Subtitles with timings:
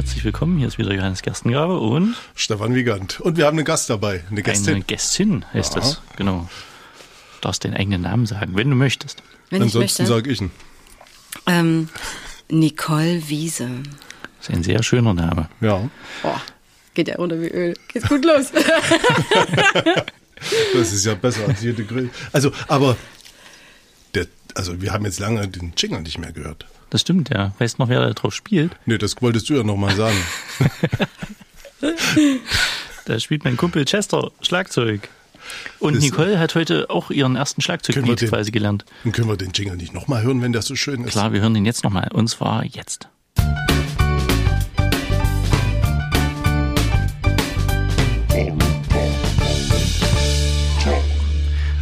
[0.00, 0.56] herzlich willkommen.
[0.56, 3.20] Hier ist wieder Johannes Gerstengrabe und Stefan Wiegand.
[3.20, 4.76] Und wir haben einen Gast dabei, eine Gästin.
[4.76, 5.80] eine Gästin heißt Ja.
[5.80, 6.00] das.
[6.16, 6.48] Genau.
[7.34, 9.22] Du darfst den eigenen Namen sagen, wenn du möchtest.
[9.50, 10.50] Wenn Ansonsten sage ich ihn.
[11.46, 11.90] Ähm,
[12.48, 13.68] Nicole Wiese.
[14.38, 15.50] Das ist ein sehr schöner Name.
[15.60, 15.86] Ja,
[16.22, 16.40] Boah,
[16.94, 17.74] geht ja runter wie Öl.
[17.92, 18.52] Geht's gut los.
[20.72, 22.08] das ist ja besser als jede Grill.
[22.32, 22.96] Also, aber
[24.14, 26.64] der, also wir haben jetzt lange den Jingle nicht mehr gehört.
[26.90, 27.52] Das stimmt, ja.
[27.58, 28.72] Weißt noch, wer da drauf spielt?
[28.84, 30.16] Nee, das wolltest du ja nochmal sagen.
[33.06, 35.08] Da spielt mein Kumpel Chester Schlagzeug.
[35.80, 38.84] Und Das- Nicole hat heute auch ihren ersten Schlagzeugbeat quasi gelernt.
[39.02, 41.12] Dann können wir den Jingle nicht nochmal hören, wenn der so schön ist.
[41.12, 42.08] Klar, wir hören den jetzt nochmal.
[42.12, 43.08] Und zwar jetzt.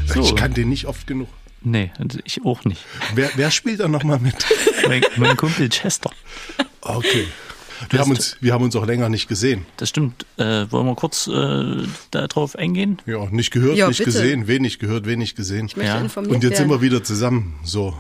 [0.07, 0.21] So.
[0.21, 1.29] Ich kann den nicht oft genug.
[1.63, 2.83] Nee, also ich auch nicht.
[3.15, 4.35] Wer, wer spielt da nochmal mit?
[4.87, 6.11] Mein, mein Kumpel Chester.
[6.81, 7.27] Okay.
[7.91, 9.65] Wir haben, uns, wir haben uns auch länger nicht gesehen.
[9.77, 10.27] Das stimmt.
[10.37, 12.99] Äh, wollen wir kurz äh, darauf eingehen?
[13.07, 14.11] Ja, nicht gehört, Ja, nicht bitte.
[14.11, 15.67] gesehen, wenig gehört, wenig gesehen.
[15.67, 16.01] Ich möchte Ja.
[16.01, 16.81] informiert Und jetzt sind werden.
[16.83, 17.55] wir wieder zusammen.
[17.63, 17.97] So.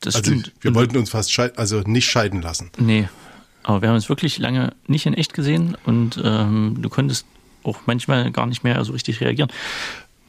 [0.00, 0.52] Das Also stimmt.
[0.60, 2.70] wir Und- wollten uns fast scheiden, also nicht scheiden lassen.
[2.78, 3.08] Nee,
[3.64, 7.26] aber wir haben uns wirklich lange nicht in echt gesehen und ähm, du konntest
[7.64, 9.50] auch manchmal gar nicht mehr so richtig reagieren.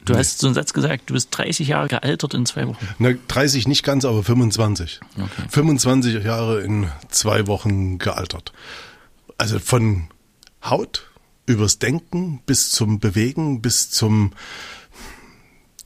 [0.04, 2.88] Du hast so einen Satz gesagt, du bist 30 Jahre gealtert in zwei Wochen.
[2.98, 5.00] Na, 30 nicht ganz, aber 25.
[5.16, 5.48] Okay.
[5.48, 8.52] 25 Jahre in zwei Wochen gealtert.
[9.38, 10.08] Also von
[10.64, 11.10] Haut
[11.46, 14.32] übers Denken bis zum Bewegen, bis zum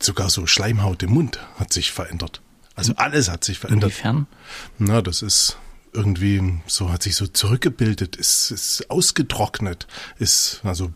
[0.01, 2.41] sogar so Schleimhaut im Mund hat sich verändert.
[2.75, 3.91] Also alles hat sich verändert.
[3.91, 4.27] Inwiefern?
[4.79, 5.57] Na, das ist
[5.93, 9.87] irgendwie so, hat sich so zurückgebildet, ist, ist ausgetrocknet,
[10.19, 10.93] ist, also,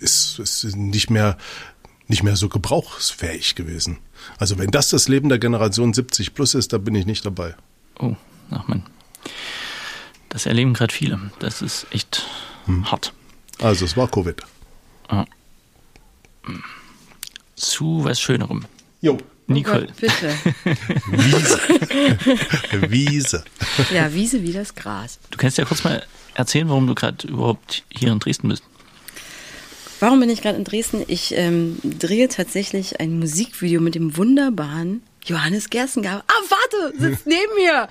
[0.00, 1.38] ist, ist nicht mehr,
[2.08, 3.98] nicht mehr so gebrauchsfähig gewesen.
[4.38, 7.54] Also wenn das das Leben der Generation 70 plus ist, da bin ich nicht dabei.
[7.98, 8.16] Oh,
[8.50, 8.82] ach man.
[10.28, 11.20] Das erleben gerade viele.
[11.38, 12.26] Das ist echt
[12.84, 13.12] hart.
[13.58, 14.42] Also es war Covid.
[17.56, 18.64] Zu was Schönerem.
[19.00, 19.18] Jo.
[19.46, 19.82] Nicole.
[19.82, 20.34] Oh Gott, bitte.
[21.06, 21.60] Wiese.
[22.90, 23.44] Wiese.
[23.92, 25.18] Ja, Wiese wie das Gras.
[25.30, 26.04] Du kannst ja kurz mal
[26.34, 28.62] erzählen, warum du gerade überhaupt hier in Dresden bist.
[30.02, 31.04] Warum bin ich gerade in Dresden?
[31.06, 36.24] Ich ähm, drehe tatsächlich ein Musikvideo mit dem wunderbaren Johannes Gerstengabe.
[36.26, 37.88] Ah, warte, sitzt neben mir.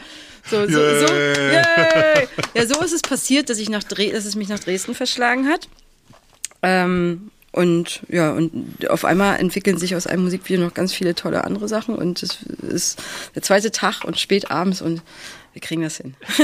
[0.50, 1.54] So, so, so, Yay.
[1.54, 2.28] yay.
[2.54, 5.48] Ja, so ist es passiert, dass, ich nach Dre dass es mich nach Dresden verschlagen
[5.48, 5.70] hat.
[6.62, 11.46] Ähm, und ja, und auf einmal entwickeln sich aus einem Musikvideo noch ganz viele tolle
[11.46, 11.96] andere Sachen.
[11.96, 13.02] Und es ist
[13.36, 15.02] der zweite Tag und spät abends und
[15.54, 16.16] wir kriegen das hin.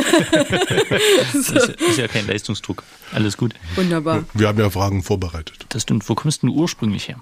[1.34, 2.84] Das ist, ist ja kein Leistungsdruck.
[3.12, 3.53] Alles gut.
[3.75, 4.25] Wunderbar.
[4.34, 5.66] Wir haben ja Fragen vorbereitet.
[5.69, 6.07] Das stimmt.
[6.09, 7.19] Wo kommst denn du ursprünglich her?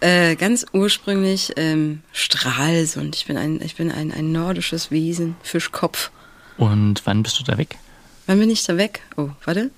[0.00, 3.14] Äh, ganz ursprünglich ähm, Stralsund.
[3.16, 6.10] Ich bin ein, ich bin ein, ein nordisches Wesen, Fischkopf.
[6.56, 7.78] Und wann bist du da weg?
[8.26, 9.02] Wann bin ich da weg?
[9.16, 9.70] Oh, warte.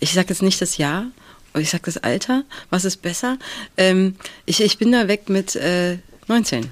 [0.00, 1.06] Ich sag jetzt nicht das Jahr,
[1.56, 2.44] ich sag das Alter.
[2.70, 3.38] Was ist besser?
[3.76, 5.98] Ähm, ich, ich bin da weg mit äh,
[6.28, 6.70] 19.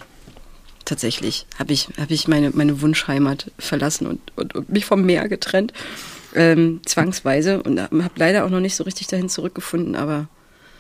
[0.86, 5.28] Tatsächlich habe ich, hab ich meine, meine Wunschheimat verlassen und, und, und mich vom Meer
[5.28, 5.74] getrennt.
[6.34, 10.28] Ähm, zwangsweise und habe leider auch noch nicht so richtig dahin zurückgefunden, aber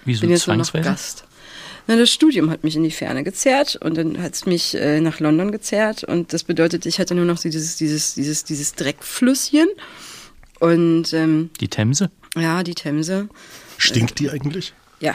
[0.04, 0.72] Wieso bin jetzt nur noch?
[0.72, 1.24] Gast.
[1.86, 5.00] Na, das Studium hat mich in die Ferne gezerrt und dann hat es mich äh,
[5.00, 9.68] nach London gezerrt und das bedeutet, ich hatte nur noch dieses, dieses, dieses, dieses Dreckflüsschen
[10.60, 12.10] und ähm, Die Themse?
[12.36, 13.28] ja, die Themse,
[13.78, 14.74] Stinkt die eigentlich?
[15.00, 15.14] ja,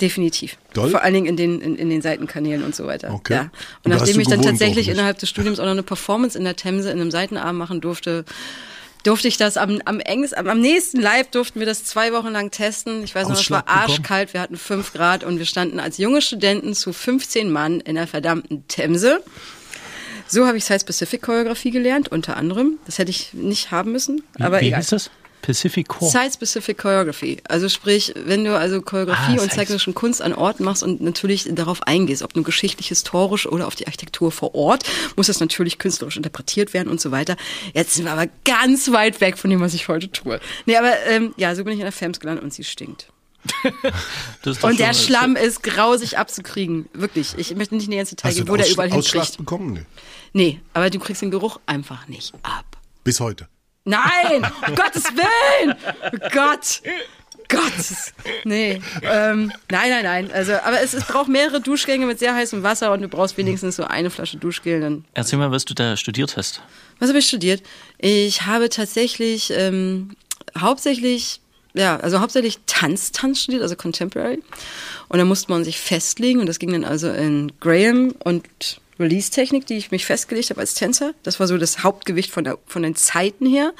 [0.00, 0.56] definitiv.
[0.74, 0.90] Doll?
[0.90, 3.12] Vor allen Dingen in den, in, in den Seitenkanälen und so weiter.
[3.12, 3.34] Okay.
[3.34, 3.40] Ja.
[3.42, 3.50] Und
[3.84, 6.90] Und nachdem ich dann tatsächlich innerhalb des Studiums auch noch eine Performance in der Themse
[6.90, 8.24] in einem Seitenarm machen durfte,
[9.06, 12.28] durfte ich das am, am engsten, am, am nächsten Live durften wir das zwei Wochen
[12.28, 13.04] lang testen.
[13.04, 16.20] Ich weiß noch, es war arschkalt, wir hatten fünf Grad und wir standen als junge
[16.20, 19.22] Studenten zu 15 Mann in der verdammten Themse.
[20.28, 22.78] So habe ich Side Specific Choreografie gelernt, unter anderem.
[22.84, 24.80] Das hätte ich nicht haben müssen, aber wie egal.
[24.80, 25.10] heißt das?
[25.42, 26.10] Pacific Core.
[26.10, 27.38] Site-Specific Choreography.
[27.48, 31.00] Also sprich, wenn du also Choreografie Ah, und Site- zeichnischen Kunst an Orten machst und
[31.00, 34.82] natürlich darauf eingehst, ob nur geschichtlich, historisch oder auf die Architektur vor Ort,
[35.16, 37.36] muss das natürlich künstlerisch interpretiert werden und so weiter.
[37.74, 40.40] Jetzt sind wir aber ganz weit weg von dem, was ich heute tue.
[40.66, 43.08] Nee, aber ähm, ja, so bin ich in der Fems gelandet und sie stinkt.
[44.62, 46.88] Und der Schlamm ist grausig abzukriegen.
[46.92, 47.34] Wirklich.
[47.36, 49.38] Ich möchte nicht in die ganze Detail gehen, wo der überall Ausschlag hinkriegt.
[49.38, 49.72] bekommen?
[49.74, 49.82] Nee.
[50.32, 52.64] Nee, aber du kriegst den Geruch einfach nicht ab.
[53.04, 53.46] Bis heute.
[53.86, 55.76] Nein, um Gottes Willen!
[56.32, 56.82] Gott!
[57.48, 58.12] Gott!
[58.44, 58.80] Nee.
[59.02, 60.32] Ähm, nein, nein, nein.
[60.32, 63.76] Also, aber es, es braucht mehrere Duschgänge mit sehr heißem Wasser und du brauchst wenigstens
[63.76, 64.80] so eine Flasche Duschgel.
[64.80, 65.04] Dann.
[65.14, 66.60] Erzähl mal, was du da studiert hast.
[66.98, 67.62] Was habe ich studiert?
[67.98, 70.16] Ich habe tatsächlich ähm,
[70.58, 71.40] hauptsächlich,
[71.74, 74.42] ja, also hauptsächlich Tanz, Tanz studiert, also Contemporary.
[75.08, 78.44] Und da musste man sich festlegen und das ging dann also in Graham und
[78.98, 81.14] Release-Technik, die ich mich festgelegt habe als Tänzer.
[81.22, 83.72] Das war so das Hauptgewicht von, der, von den Zeiten her.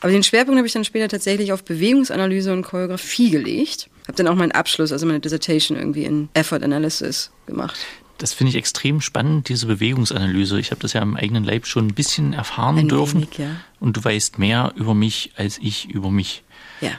[0.00, 3.88] Aber den Schwerpunkt habe ich dann später tatsächlich auf Bewegungsanalyse und Choreografie gelegt.
[4.06, 7.76] Habe dann auch meinen Abschluss, also meine Dissertation irgendwie in Effort Analysis gemacht.
[8.18, 10.60] Das finde ich extrem spannend, diese Bewegungsanalyse.
[10.60, 13.22] Ich habe das ja im eigenen Leib schon ein bisschen erfahren ein dürfen.
[13.22, 13.56] Wenig, ja.
[13.80, 16.44] Und du weißt mehr über mich als ich über mich.
[16.80, 16.92] Ja.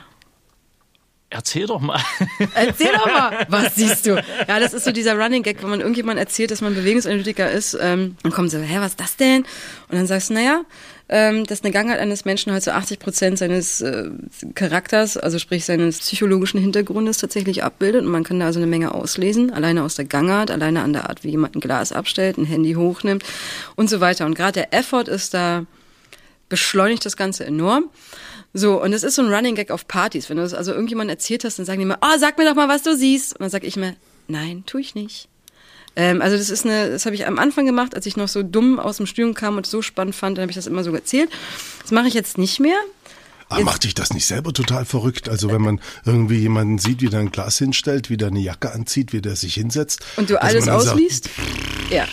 [1.34, 2.00] Erzähl doch mal.
[2.54, 3.46] Erzähl doch mal.
[3.50, 4.24] Was siehst du?
[4.48, 7.76] Ja, das ist so dieser Running Gag, wenn man irgendjemand erzählt, dass man Bewegungsanalytiker ist,
[7.82, 9.42] ähm, dann kommen sie, hä, was ist das denn?
[9.90, 10.62] Und dann sagst du, naja,
[11.10, 14.12] ähm, dass eine Gangart eines Menschen halt so 80 Prozent seines äh,
[14.54, 18.04] Charakters, also sprich seines psychologischen Hintergrundes tatsächlich abbildet.
[18.04, 21.10] Und man kann da also eine Menge auslesen, alleine aus der Gangart, alleine an der
[21.10, 23.24] Art, wie jemand ein Glas abstellt, ein Handy hochnimmt
[23.76, 24.28] und so weiter.
[24.28, 25.66] Und gerade der Effort ist da,
[26.48, 27.90] beschleunigt das Ganze enorm.
[28.54, 30.30] So, und es ist so ein Running Gag auf Partys.
[30.30, 32.56] Wenn du das also irgendjemand erzählt hast, dann sagen die immer, oh, sag mir doch
[32.56, 33.34] mal, was du siehst.
[33.34, 33.96] Und dann sag ich mir,
[34.28, 35.28] nein, tu ich nicht.
[35.96, 38.44] Ähm, also das ist eine, das habe ich am Anfang gemacht, als ich noch so
[38.44, 40.94] dumm aus dem Studium kam und so spannend fand, dann habe ich das immer so
[40.94, 41.30] erzählt.
[41.82, 42.78] Das mache ich jetzt nicht mehr.
[43.50, 45.30] Aber ah, macht dich das nicht selber total verrückt?
[45.30, 48.72] Also wenn man irgendwie jemanden sieht, wie der ein Glas hinstellt, wie der eine Jacke
[48.72, 50.04] anzieht, wie der sich hinsetzt.
[50.16, 51.26] Und du alles ausliest?
[51.26, 52.08] Sagt, ja.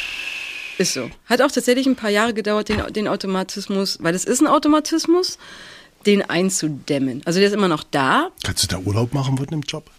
[0.77, 1.11] Ist so.
[1.27, 5.39] Hat auch tatsächlich ein paar Jahre gedauert, den, den Automatismus, weil es ist ein Automatismus
[6.07, 7.23] den einzudämmen.
[7.25, 8.31] Also der ist immer noch da.
[8.43, 9.91] Kannst du da Urlaub machen von dem Job?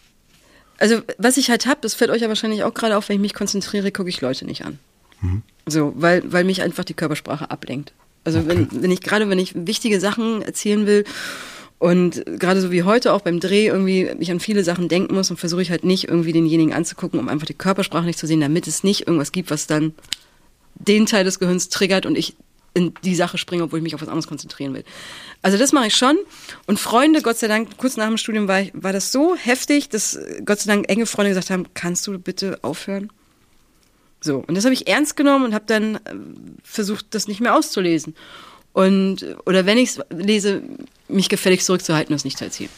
[0.78, 3.22] Also was ich halt habe, das fällt euch ja wahrscheinlich auch gerade auf, wenn ich
[3.22, 4.80] mich konzentriere, gucke ich Leute nicht an.
[5.22, 5.44] Mhm.
[5.68, 7.94] So, weil, weil mich einfach die Körpersprache ablenkt.
[8.24, 8.50] Also okay.
[8.50, 11.04] wenn, wenn ich gerade, wenn ich wichtige Sachen erzählen will
[11.78, 15.30] und gerade so wie heute auch beim Dreh irgendwie ich an viele Sachen denken muss
[15.30, 18.42] und versuche ich halt nicht irgendwie denjenigen anzugucken, um einfach die Körpersprache nicht zu sehen,
[18.42, 19.94] damit es nicht irgendwas gibt, was dann
[20.76, 22.36] den Teil des Gehirns triggert und ich
[22.74, 24.84] in die Sache springe, obwohl ich mich auf was anderes konzentrieren will.
[25.42, 26.18] Also das mache ich schon.
[26.68, 29.90] Und Freunde, Gott sei Dank, kurz nach dem Studium war, ich, war das so heftig,
[29.90, 33.12] dass Gott sei Dank enge Freunde gesagt haben, kannst du bitte aufhören?
[34.22, 36.00] So, und das habe ich ernst genommen und habe dann äh,
[36.64, 38.16] versucht, das nicht mehr auszulesen.
[38.74, 40.62] Und, oder wenn ich es lese,
[41.10, 42.70] mich gefällig zurückzuhalten und es nicht zu erzählen.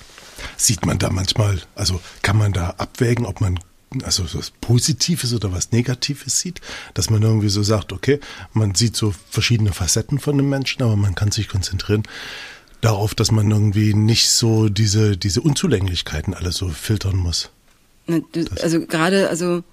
[0.57, 3.59] Sieht man da manchmal, also kann man da abwägen, ob man
[4.03, 6.61] also was Positives oder was Negatives sieht,
[6.93, 8.19] dass man irgendwie so sagt, okay,
[8.53, 12.03] man sieht so verschiedene Facetten von einem Menschen, aber man kann sich konzentrieren
[12.81, 17.49] darauf, dass man irgendwie nicht so diese, diese Unzulänglichkeiten alle so filtern muss.
[18.61, 19.63] Also gerade, also.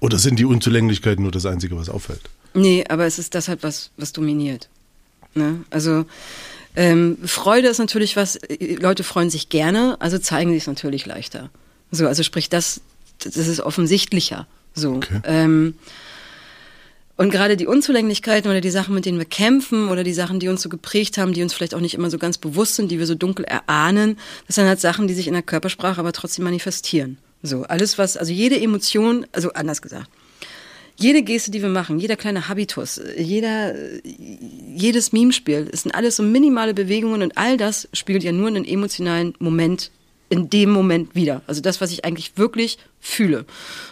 [0.00, 2.22] Oder sind die Unzulänglichkeiten nur das Einzige, was auffällt?
[2.52, 4.68] Nee, aber es ist das halt, was, was dominiert.
[5.34, 5.64] Ne?
[5.70, 6.04] Also
[6.76, 11.50] ähm, Freude ist natürlich was, Leute freuen sich gerne, also zeigen sie es natürlich leichter.
[11.90, 12.80] So, also sprich, das,
[13.24, 14.46] das ist offensichtlicher.
[14.74, 14.94] So.
[14.94, 15.20] Okay.
[15.24, 15.74] Ähm,
[17.16, 20.48] und gerade die Unzulänglichkeiten oder die Sachen, mit denen wir kämpfen oder die Sachen, die
[20.48, 22.98] uns so geprägt haben, die uns vielleicht auch nicht immer so ganz bewusst sind, die
[22.98, 26.44] wir so dunkel erahnen, das sind halt Sachen, die sich in der Körpersprache aber trotzdem
[26.44, 27.18] manifestieren.
[27.42, 30.08] So, alles was, also jede Emotion, also anders gesagt,
[30.96, 33.74] jede Geste, die wir machen, jeder kleine Habitus, jeder,
[34.74, 38.64] jedes Meme-Spiel, es sind alles so minimale Bewegungen und all das spielt ja nur einen
[38.64, 39.90] emotionalen Moment
[40.30, 41.42] in dem Moment wieder.
[41.46, 43.44] Also das, was ich eigentlich wirklich fühle.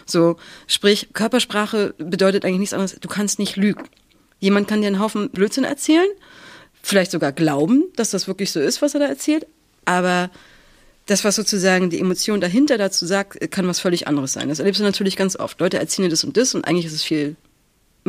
[0.05, 0.37] So,
[0.67, 2.97] sprich, Körpersprache bedeutet eigentlich nichts anderes.
[2.99, 3.83] Du kannst nicht lügen.
[4.39, 6.07] Jemand kann dir einen Haufen Blödsinn erzählen,
[6.81, 9.45] vielleicht sogar glauben, dass das wirklich so ist, was er da erzählt,
[9.83, 10.31] aber
[11.07, 14.47] das, was sozusagen die Emotion dahinter dazu sagt, kann was völlig anderes sein.
[14.47, 15.59] Das erlebst du natürlich ganz oft.
[15.59, 17.35] Leute erzählen dir das und das und eigentlich ist es viel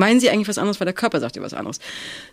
[0.00, 1.78] meinen sie eigentlich was anderes, weil der Körper sagt dir was anderes.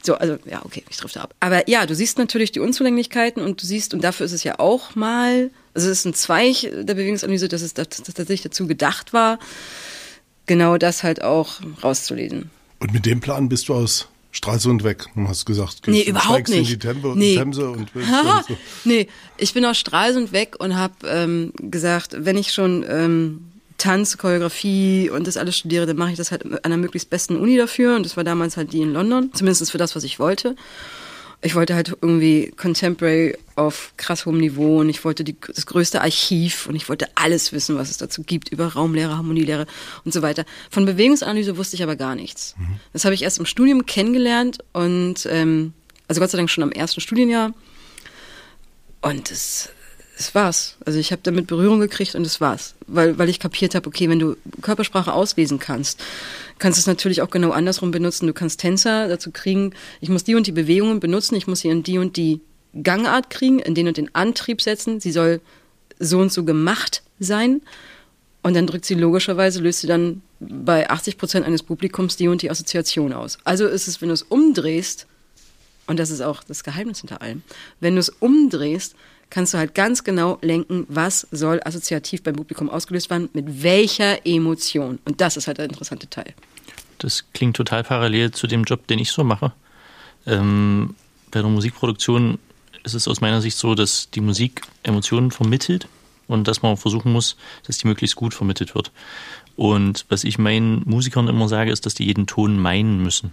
[0.02, 1.36] So, also ja, okay, ich trifft ab.
[1.40, 4.60] Aber ja, du siehst natürlich die Unzulänglichkeiten und du siehst, und dafür ist es ja
[4.60, 9.38] auch mal also es ist ein Zweig der Bewegungsanalyse, dass es tatsächlich dazu gedacht war,
[10.48, 12.50] genau das halt auch rauszulesen.
[12.80, 15.06] Und mit dem Plan bist du aus Stralsund weg.
[15.16, 16.58] Du hast gesagt, nee, überhaupt nicht.
[16.58, 17.36] In die Tempo, nee.
[17.36, 17.92] Themse und
[18.48, 18.58] so.
[18.86, 19.08] Nee,
[19.38, 23.47] ich bin aus Stralsund weg und habe ähm, gesagt, wenn ich schon ähm,
[23.78, 27.36] Tanz, Choreografie und das alles studiere, dann mache ich das halt an der möglichst besten
[27.36, 27.96] Uni dafür.
[27.96, 30.56] Und das war damals halt die in London, zumindest für das, was ich wollte
[31.42, 36.02] ich wollte halt irgendwie Contemporary auf krass hohem Niveau und ich wollte die, das größte
[36.02, 39.68] Archiv und ich wollte alles wissen, was es dazu gibt über Raumlehre, Harmonielehre
[40.04, 40.46] und so weiter.
[40.72, 42.56] Von Bewegungsanalyse wusste ich aber gar nichts.
[42.58, 42.80] Mhm.
[42.92, 45.74] Das habe ich erst im Studium kennengelernt und ähm,
[46.08, 47.54] also Gott sei Dank schon am ersten Studienjahr.
[49.02, 49.70] Und es
[50.18, 50.78] das war's.
[50.84, 52.74] Also ich habe damit Berührung gekriegt und das war's.
[52.88, 56.04] Weil, weil ich kapiert habe, okay, wenn du Körpersprache auslesen kannst,
[56.58, 58.26] kannst du es natürlich auch genau andersrum benutzen.
[58.26, 61.70] Du kannst Tänzer dazu kriegen, ich muss die und die Bewegungen benutzen, ich muss sie
[61.70, 62.42] in die und die
[62.82, 65.40] Gangart kriegen, in den und den Antrieb setzen, sie soll
[66.00, 67.62] so und so gemacht sein.
[68.42, 72.42] Und dann drückt sie logischerweise, löst sie dann bei 80 Prozent eines Publikums die und
[72.42, 73.38] die Assoziation aus.
[73.44, 75.06] Also ist es, wenn du es umdrehst,
[75.86, 77.44] und das ist auch das Geheimnis hinter allem,
[77.80, 78.96] wenn du es umdrehst,
[79.30, 84.26] kannst du halt ganz genau lenken, was soll assoziativ beim Publikum ausgelöst werden, mit welcher
[84.26, 85.00] Emotion.
[85.06, 86.34] Und das ist halt der interessante Teil.
[86.98, 89.52] Das klingt total parallel zu dem Job, den ich so mache.
[90.26, 90.96] Ähm,
[91.32, 92.40] bei der Musikproduktion
[92.84, 95.88] ist es aus meiner Sicht so, dass die Musik Emotionen vermittelt
[96.28, 98.92] und dass man versuchen muss, dass die möglichst gut vermittelt wird.
[99.56, 103.32] Und was ich meinen Musikern immer sage, ist, dass die jeden Ton meinen müssen.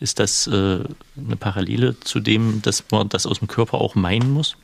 [0.00, 0.80] Ist das äh,
[1.16, 4.56] eine Parallele zu dem, dass man das aus dem Körper auch meinen muss?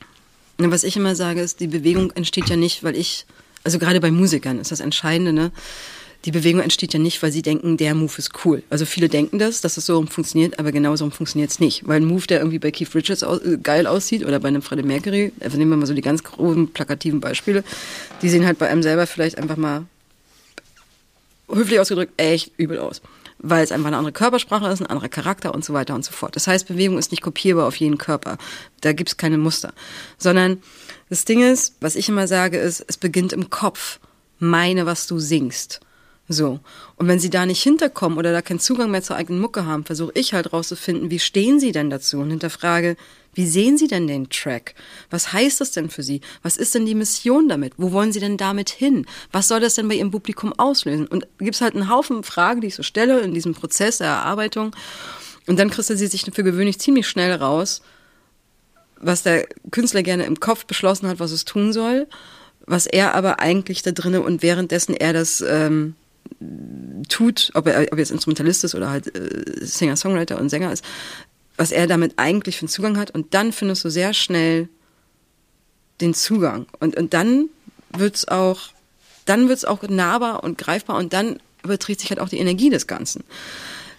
[0.61, 3.25] Was ich immer sage, ist, die Bewegung entsteht ja nicht, weil ich,
[3.63, 5.51] also gerade bei Musikern ist das Entscheidende, ne?
[6.25, 8.61] Die Bewegung entsteht ja nicht, weil sie denken, der Move ist cool.
[8.69, 11.87] Also viele denken das, dass es so funktioniert, aber genau so funktioniert es nicht.
[11.87, 14.61] Weil ein Move, der irgendwie bei Keith Richards aus, äh, geil aussieht oder bei einem
[14.61, 17.63] Freddie Mercury, also nehmen wir mal so die ganz groben plakativen Beispiele,
[18.21, 19.85] die sehen halt bei einem selber vielleicht einfach mal
[21.47, 23.01] höflich ausgedrückt echt übel aus
[23.39, 26.11] weil es einfach eine andere Körpersprache ist, ein anderer Charakter und so weiter und so
[26.11, 26.35] fort.
[26.35, 28.37] Das heißt, Bewegung ist nicht kopierbar auf jeden Körper.
[28.81, 29.73] Da gibt es keine Muster.
[30.17, 30.61] Sondern
[31.09, 33.99] das Ding ist, was ich immer sage, ist, es beginnt im Kopf.
[34.39, 35.81] Meine, was du singst.
[36.31, 36.59] So.
[36.95, 39.83] Und wenn sie da nicht hinterkommen oder da keinen Zugang mehr zur eigenen Mucke haben,
[39.83, 42.95] versuche ich halt rauszufinden, wie stehen sie denn dazu und hinterfrage,
[43.33, 44.73] wie sehen Sie denn den Track?
[45.11, 46.21] Was heißt das denn für Sie?
[46.41, 47.73] Was ist denn die Mission damit?
[47.77, 49.05] Wo wollen Sie denn damit hin?
[49.31, 51.07] Was soll das denn bei Ihrem Publikum auslösen?
[51.07, 54.07] Und gibt es halt einen Haufen Fragen, die ich so stelle in diesem Prozess der
[54.07, 54.75] Erarbeitung.
[55.47, 57.81] Und dann kristallisiert sich für gewöhnlich ziemlich schnell raus,
[58.99, 62.07] was der Künstler gerne im Kopf beschlossen hat, was es tun soll,
[62.65, 65.95] was er aber eigentlich da drinnen und währenddessen er das ähm,
[67.07, 70.83] tut, ob er, ob er jetzt Instrumentalist ist oder halt äh, Singer-Songwriter und Sänger ist,
[71.57, 73.11] was er damit eigentlich für einen Zugang hat.
[73.11, 74.69] Und dann findest du sehr schnell
[76.01, 76.67] den Zugang.
[76.79, 77.49] Und, und dann
[77.91, 78.69] wird's auch,
[79.25, 82.87] dann wird's auch nahbar und greifbar und dann überträgt sich halt auch die Energie des
[82.87, 83.23] Ganzen.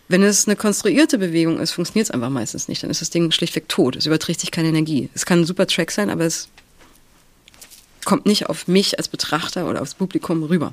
[0.09, 2.83] Wenn es eine konstruierte Bewegung ist, funktioniert es einfach meistens nicht.
[2.83, 3.95] Dann ist das Ding schlichtweg tot.
[3.95, 5.09] Es überträgt sich keine Energie.
[5.15, 6.49] Es kann ein super Track sein, aber es
[8.05, 10.73] kommt nicht auf mich als Betrachter oder aufs Publikum rüber.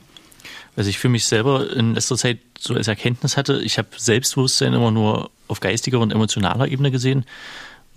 [0.78, 4.74] Was ich für mich selber in letzter Zeit so als Erkenntnis hatte, ich habe Selbstbewusstsein
[4.74, 7.26] immer nur auf geistiger und emotionaler Ebene gesehen.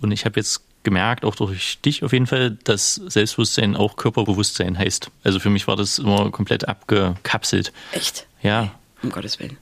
[0.01, 4.79] Und ich habe jetzt gemerkt, auch durch dich auf jeden Fall, dass Selbstbewusstsein auch Körperbewusstsein
[4.79, 5.11] heißt.
[5.23, 7.71] Also für mich war das immer komplett abgekapselt.
[7.91, 8.25] Echt?
[8.41, 8.73] Ja.
[9.03, 9.57] Um Gottes Willen.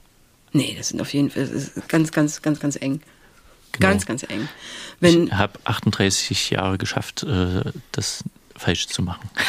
[0.53, 1.49] Nee, das sind auf jeden Fall
[1.89, 3.01] ganz, ganz, ganz, ganz eng.
[3.73, 3.89] Genau.
[3.89, 4.47] Ganz, ganz eng.
[5.01, 8.23] Wenn, ich habe 38 Jahre geschafft, äh, das
[8.59, 9.29] falsch zu machen.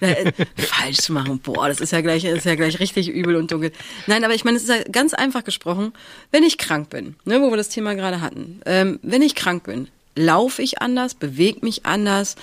[0.00, 3.50] Äh, falsch zu machen, boah, das ist ja gleich, ist ja gleich richtig übel und
[3.50, 3.72] dunkel.
[4.06, 5.92] Nein, aber ich meine, es ist ja ganz einfach gesprochen,
[6.32, 9.64] wenn ich krank bin, ne, wo wir das Thema gerade hatten, ähm, wenn ich krank
[9.64, 12.36] bin, laufe ich anders, bewege mich anders,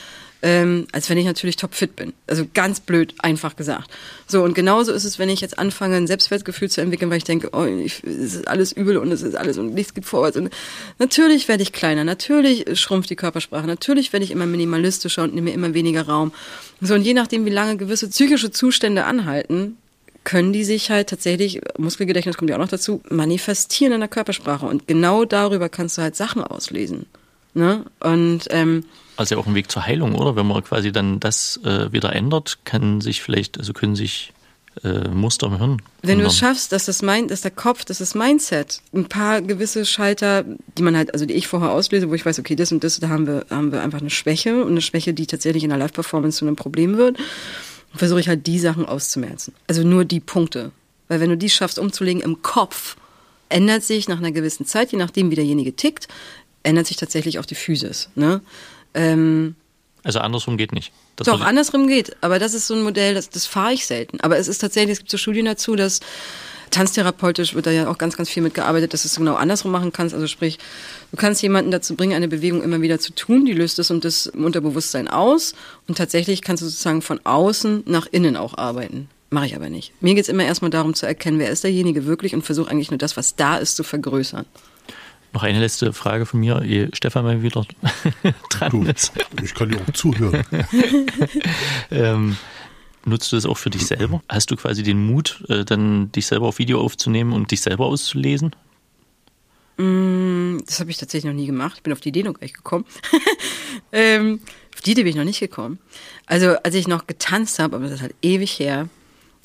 [0.43, 2.11] ähm, als wenn ich natürlich topfit bin.
[2.27, 3.89] Also ganz blöd, einfach gesagt.
[4.27, 7.23] So, und genauso ist es, wenn ich jetzt anfange, ein Selbstwertgefühl zu entwickeln, weil ich
[7.23, 10.35] denke, oh, ich, es ist alles übel und es ist alles und nichts geht vorwärts.
[10.35, 10.49] Und
[10.99, 15.53] natürlich werde ich kleiner, natürlich schrumpft die Körpersprache, natürlich werde ich immer minimalistischer und nehme
[15.53, 16.33] immer weniger Raum.
[16.81, 19.77] So, und je nachdem, wie lange gewisse psychische Zustände anhalten,
[20.25, 24.65] können die sich halt tatsächlich, Muskelgedächtnis kommt ja auch noch dazu, manifestieren in der Körpersprache.
[24.65, 27.05] Und genau darüber kannst du halt Sachen auslesen.
[27.53, 27.85] Ne?
[27.99, 30.35] Und ähm, also auch ein Weg zur Heilung, oder?
[30.35, 34.33] Wenn man quasi dann das äh, wieder ändert, kann sich vielleicht, also können sich
[34.83, 35.81] äh, Muster im Hirn.
[36.01, 39.41] Wenn du es schaffst, dass das Mind, dass der Kopf, dass das Mindset, ein paar
[39.41, 40.43] gewisse Schalter,
[40.77, 42.99] die man halt, also die ich vorher auslöse, wo ich weiß, okay, das und das,
[42.99, 45.77] da haben wir, haben wir einfach eine Schwäche und eine Schwäche, die tatsächlich in der
[45.77, 47.17] Live-Performance zu einem Problem wird,
[47.93, 49.53] versuche ich halt die Sachen auszumerzen.
[49.67, 50.71] Also nur die Punkte.
[51.07, 52.95] Weil wenn du die schaffst umzulegen im Kopf,
[53.49, 56.07] ändert sich nach einer gewissen Zeit, je nachdem wie derjenige tickt,
[56.63, 58.09] ändert sich tatsächlich auch die Physis.
[58.15, 58.41] Ne?
[58.93, 59.55] Ähm,
[60.03, 60.91] also andersrum geht nicht.
[61.15, 62.15] Das doch, andersrum geht.
[62.21, 64.19] Aber das ist so ein Modell, das, das fahre ich selten.
[64.21, 66.01] Aber es ist tatsächlich, es gibt so Studien dazu, dass
[66.71, 69.93] tanztherapeutisch wird da ja auch ganz, ganz viel mitgearbeitet, dass du es genau andersrum machen
[69.93, 70.13] kannst.
[70.13, 70.57] Also sprich,
[71.11, 74.03] du kannst jemanden dazu bringen, eine Bewegung immer wieder zu tun, die löst das und
[74.03, 75.53] das im Unterbewusstsein aus.
[75.87, 79.07] Und tatsächlich kannst du sozusagen von außen nach innen auch arbeiten.
[79.29, 79.93] Mache ich aber nicht.
[80.01, 82.91] Mir geht es immer erstmal darum zu erkennen, wer ist derjenige wirklich und versuche eigentlich
[82.91, 84.45] nur das, was da ist, zu vergrößern.
[85.33, 87.65] Noch eine letzte Frage von mir, ehe Stefan mal wieder
[88.49, 89.11] dran du, ist.
[89.41, 90.43] Ich kann dir auch zuhören.
[91.91, 92.37] ähm,
[93.03, 94.21] nutzt du das auch für dich selber?
[94.29, 97.87] Hast du quasi den Mut, äh, dann dich selber auf Video aufzunehmen und dich selber
[97.87, 98.55] auszulesen?
[99.77, 101.77] Mm, das habe ich tatsächlich noch nie gemacht.
[101.77, 102.85] Ich bin auf die Idee noch gleich gekommen.
[103.91, 104.39] ähm,
[104.75, 105.79] auf die Idee bin ich noch nicht gekommen.
[106.27, 108.87] Also als ich noch getanzt habe, aber das ist halt ewig her,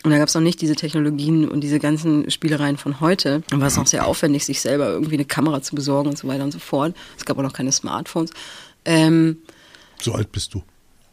[0.09, 3.43] und da gab es noch nicht diese Technologien und diese ganzen Spielereien von heute.
[3.51, 6.27] Dann war es noch sehr aufwendig, sich selber irgendwie eine Kamera zu besorgen und so
[6.27, 6.97] weiter und so fort.
[7.19, 8.31] Es gab auch noch keine Smartphones.
[8.87, 9.37] Ähm,
[10.01, 10.63] so alt bist du.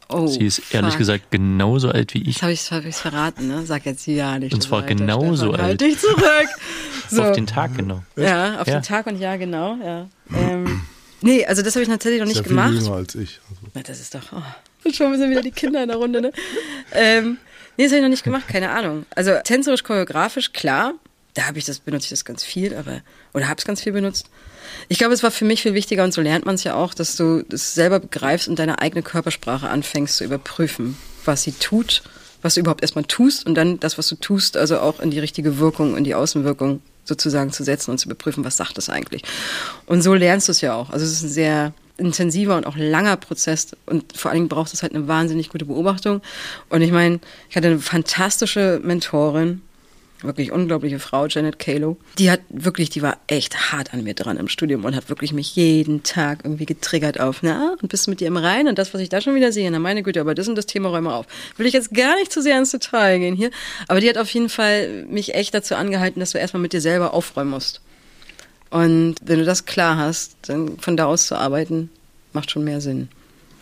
[0.07, 0.99] Oh, Sie ist ehrlich fuck.
[0.99, 2.35] gesagt genauso alt wie ich.
[2.35, 3.65] Das habe ich hab ich's verraten, ne?
[3.65, 4.53] Sag jetzt ja nicht.
[4.53, 5.61] Und zwar weiter, genauso Stefan, alt.
[5.61, 6.21] Halt dich zurück.
[7.07, 7.21] So.
[7.21, 8.01] Auf den Tag genau.
[8.15, 8.79] Ja, auf ja.
[8.79, 9.75] den Tag und ja genau.
[9.75, 10.07] Ja.
[10.33, 10.81] Ähm,
[11.21, 12.71] nee, also das habe ich natürlich noch nicht Sehr gemacht.
[12.71, 13.41] Viel jünger als ich.
[13.47, 13.61] Also.
[13.75, 14.21] Na, das ist doch.
[14.31, 16.31] Oh, schon sind wieder die Kinder in der Runde, ne?
[16.93, 17.37] ähm,
[17.77, 19.05] Nee, das habe ich noch nicht gemacht, keine Ahnung.
[19.15, 20.93] Also tänzerisch, choreografisch, klar.
[21.33, 23.01] Da habe ich das, benutze ich das ganz viel, aber,
[23.33, 24.29] oder habe es ganz viel benutzt.
[24.87, 26.93] Ich glaube, es war für mich viel wichtiger und so lernt man es ja auch,
[26.93, 32.03] dass du das selber begreifst und deine eigene Körpersprache anfängst zu überprüfen, was sie tut,
[32.41, 35.19] was du überhaupt erstmal tust und dann das, was du tust, also auch in die
[35.19, 39.23] richtige Wirkung, in die Außenwirkung sozusagen zu setzen und zu überprüfen, was sagt es eigentlich.
[39.85, 40.89] Und so lernst du es ja auch.
[40.89, 44.73] Also es ist ein sehr intensiver und auch langer Prozess und vor allen Dingen braucht
[44.73, 46.21] es halt eine wahnsinnig gute Beobachtung.
[46.69, 49.61] Und ich meine, ich hatte eine fantastische Mentorin,
[50.21, 51.97] wirklich unglaubliche Frau, Janet Kalo.
[52.17, 55.33] Die hat wirklich, die war echt hart an mir dran im Studium und hat wirklich
[55.33, 58.79] mich jeden Tag irgendwie getriggert auf, na, und bist du mit dir im Reinen und
[58.79, 60.89] das, was ich da schon wieder sehe, na meine Güte, aber das und das Thema
[60.89, 61.25] räume auf.
[61.57, 63.51] Will ich jetzt gar nicht zu sehr ins Detail gehen hier,
[63.87, 66.81] aber die hat auf jeden Fall mich echt dazu angehalten, dass du erstmal mit dir
[66.81, 67.81] selber aufräumen musst.
[68.75, 71.89] Und wenn du das klar hast, dann von da aus zu arbeiten,
[72.33, 73.07] macht schon mehr Sinn.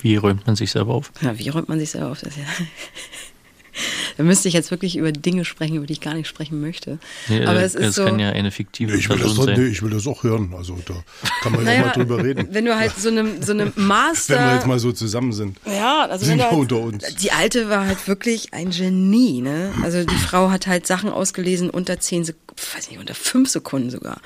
[0.01, 1.11] Wie räumt man sich selber auf?
[1.21, 2.21] Ja, wie räumt man sich selber auf?
[2.21, 2.41] Das ja
[4.17, 6.97] da müsste ich jetzt wirklich über Dinge sprechen, über die ich gar nicht sprechen möchte.
[7.27, 9.49] Nee, Aber äh, es ist es so, kann ja eine fiktive Ich will, das, Person
[9.49, 9.71] nee, sein.
[9.71, 10.51] ich will das auch hören.
[10.57, 10.95] Also da
[11.43, 12.47] kann man ja naja, auch mal drüber reden.
[12.49, 14.33] wenn du halt so eine, so eine Master...
[14.39, 15.59] Wenn wir jetzt mal so zusammen sind.
[15.67, 17.03] Ja, also Sind wir halt, unter uns.
[17.17, 19.71] Die alte war halt wirklich ein Genie, ne?
[19.83, 23.91] Also die Frau hat halt Sachen ausgelesen unter zehn Sekunden, weiß nicht, unter fünf Sekunden
[23.91, 24.19] sogar.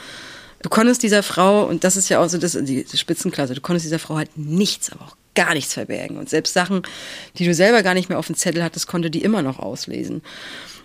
[0.68, 3.86] Du konntest dieser Frau, und das ist ja auch so das, die Spitzenklasse, du konntest
[3.86, 6.18] dieser Frau halt nichts, aber auch gar nichts verbergen.
[6.18, 6.82] Und selbst Sachen,
[7.38, 10.22] die du selber gar nicht mehr auf dem Zettel hattest, konnte die immer noch auslesen.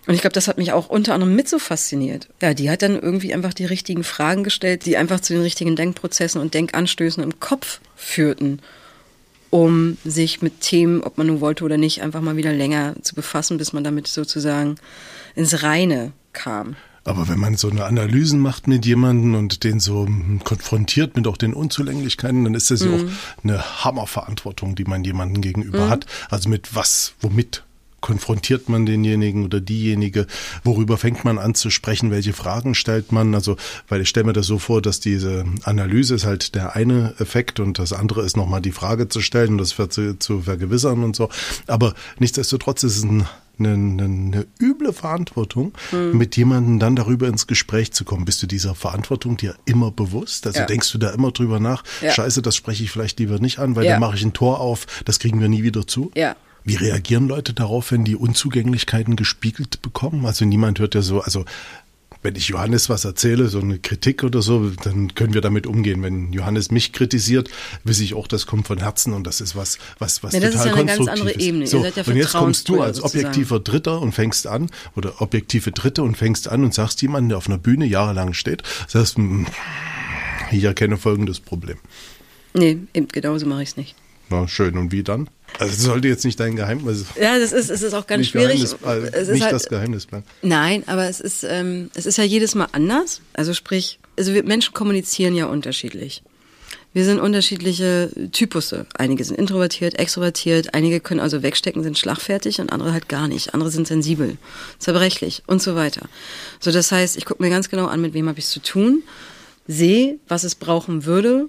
[0.06, 2.28] Und ich glaube, das hat mich auch unter anderem mit so fasziniert.
[2.40, 5.74] Ja, die hat dann irgendwie einfach die richtigen Fragen gestellt, die einfach zu den richtigen
[5.74, 8.62] Denkprozessen und Denkanstößen im Kopf führten
[9.50, 13.14] um sich mit Themen, ob man nun wollte oder nicht, einfach mal wieder länger zu
[13.14, 14.76] befassen, bis man damit sozusagen
[15.34, 16.76] ins Reine kam.
[17.04, 20.08] Aber wenn man so eine Analysen macht mit jemandem und den so
[20.44, 22.94] konfrontiert mit auch den Unzulänglichkeiten, dann ist das ja Mhm.
[22.94, 26.06] auch eine Hammerverantwortung, die man jemandem gegenüber hat.
[26.30, 27.64] Also mit was, womit
[28.00, 30.26] konfrontiert man denjenigen oder diejenige,
[30.64, 33.56] worüber fängt man an zu sprechen, welche Fragen stellt man, also,
[33.88, 37.60] weil ich stelle mir das so vor, dass diese Analyse ist halt der eine Effekt
[37.60, 41.14] und das andere ist nochmal die Frage zu stellen und das zu, zu vergewissern und
[41.14, 41.28] so,
[41.68, 43.26] aber nichtsdestotrotz ist es ein
[43.58, 45.72] eine, eine, eine üble Verantwortung,
[46.12, 48.24] mit jemandem dann darüber ins Gespräch zu kommen.
[48.24, 50.46] Bist du dieser Verantwortung dir immer bewusst?
[50.46, 50.66] Also Ja.
[50.66, 52.10] denkst du da immer drüber nach, Ja.
[52.12, 53.92] scheiße, das spreche ich vielleicht lieber nicht an, weil Ja.
[53.92, 56.10] dann mache ich ein Tor auf, das kriegen wir nie wieder zu?
[56.14, 56.36] Ja.
[56.64, 60.24] Wie reagieren Leute darauf, wenn die Unzugänglichkeiten gespiegelt bekommen?
[60.26, 61.44] Also niemand hört ja so, also
[62.22, 66.02] wenn ich Johannes was erzähle, so eine Kritik oder so, dann können wir damit umgehen.
[66.02, 67.50] Wenn Johannes mich kritisiert,
[67.84, 70.50] weiß ich auch, das kommt von Herzen und das ist was, was, was Ja, das
[70.50, 71.40] ist total ja eine ganz andere ist.
[71.40, 71.66] Ebene.
[71.66, 73.26] So, ja und jetzt kommst du als sozusagen.
[73.26, 77.38] objektiver Dritter und fängst an, oder objektive Dritte und fängst an und sagst jemandem, der
[77.38, 79.46] auf einer Bühne jahrelang steht, sagst, hm,
[80.52, 81.78] ich erkenne folgendes Problem.
[82.54, 83.96] Nee, eben genauso mache ich es nicht.
[84.30, 84.76] Na, schön.
[84.78, 85.28] Und wie dann?
[85.58, 88.30] Also das sollte jetzt nicht dein Geheimnis Ja, das ist, es ist auch ganz nicht,
[88.30, 88.62] schwierig.
[88.62, 90.24] Äh, es ist nicht halt, das Geheimnis bleiben.
[90.40, 93.20] Nein, aber es ist, ähm, es ist ja jedes Mal anders.
[93.34, 96.22] Also sprich, also wir Menschen kommunizieren ja unterschiedlich.
[96.94, 98.86] Wir sind unterschiedliche Typusse.
[98.94, 103.54] Einige sind introvertiert, extrovertiert, einige können also wegstecken, sind schlagfertig und andere halt gar nicht.
[103.54, 104.36] Andere sind sensibel,
[104.78, 106.08] zerbrechlich und so weiter.
[106.60, 108.60] So, das heißt, ich gucke mir ganz genau an, mit wem habe ich es zu
[108.60, 109.02] tun,
[109.66, 111.48] sehe, was es brauchen würde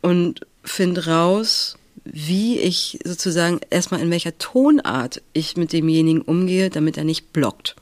[0.00, 6.96] und finde raus, wie ich sozusagen erstmal in welcher Tonart ich mit demjenigen umgehe, damit
[6.96, 7.76] er nicht blockt.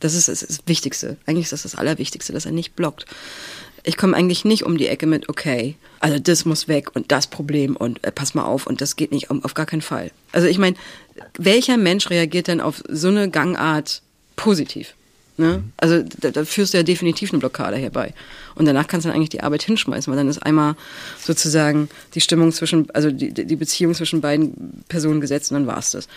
[0.00, 1.16] Das ist das, Wichtigste.
[1.26, 3.04] Eigentlich ist das das Allerwichtigste, dass er nicht blockt.
[3.84, 7.26] Ich komme eigentlich nicht um die Ecke mit, okay, also das muss weg und das
[7.26, 10.10] Problem und äh, pass mal auf und das geht nicht, um, auf gar keinen Fall.
[10.32, 10.76] Also ich meine,
[11.38, 14.02] welcher Mensch reagiert denn auf so eine Gangart
[14.36, 14.94] positiv?
[15.40, 15.62] Ne?
[15.78, 18.12] Also da, da führst du ja definitiv eine Blockade herbei.
[18.54, 20.74] Und danach kannst du dann eigentlich die Arbeit hinschmeißen, weil dann ist einmal
[21.18, 25.92] sozusagen die Stimmung zwischen, also die, die Beziehung zwischen beiden Personen gesetzt und dann war's
[25.92, 26.08] das.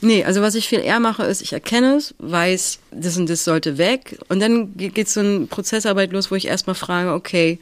[0.00, 3.42] Nee, also was ich viel eher mache, ist, ich erkenne es, weiß, das und das
[3.42, 4.20] sollte weg.
[4.28, 7.58] Und dann ge- geht so eine Prozessarbeit los, wo ich erstmal frage, okay,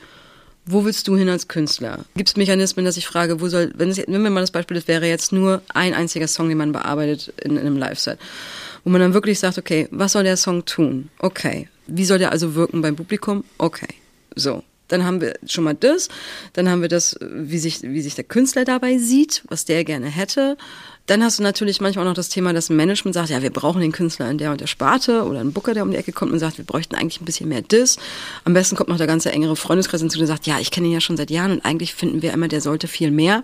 [0.66, 2.00] wo willst du hin als Künstler?
[2.14, 4.76] Gibt es Mechanismen, dass ich frage, wo soll, wenn es, nehmen wir mal das Beispiel,
[4.76, 8.18] das wäre jetzt nur ein einziger Song, den man bearbeitet in, in einem Live-Set.
[8.86, 11.08] Wo man dann wirklich sagt, okay, was soll der Song tun?
[11.18, 11.66] Okay.
[11.88, 13.42] Wie soll der also wirken beim Publikum?
[13.58, 13.88] Okay.
[14.36, 14.62] So.
[14.86, 16.08] Dann haben wir schon mal das.
[16.52, 20.06] Dann haben wir das, wie sich, wie sich der Künstler dabei sieht, was der gerne
[20.06, 20.56] hätte.
[21.06, 23.50] Dann hast du natürlich manchmal auch noch das Thema, dass ein Management sagt, ja, wir
[23.50, 26.12] brauchen den Künstler in der und der Sparte oder ein Booker, der um die Ecke
[26.12, 27.96] kommt und sagt, wir bräuchten eigentlich ein bisschen mehr das.
[28.44, 30.92] Am besten kommt noch der ganze engere Freundeskreis hinzu, der sagt, ja, ich kenne ihn
[30.92, 33.42] ja schon seit Jahren und eigentlich finden wir immer, der sollte viel mehr.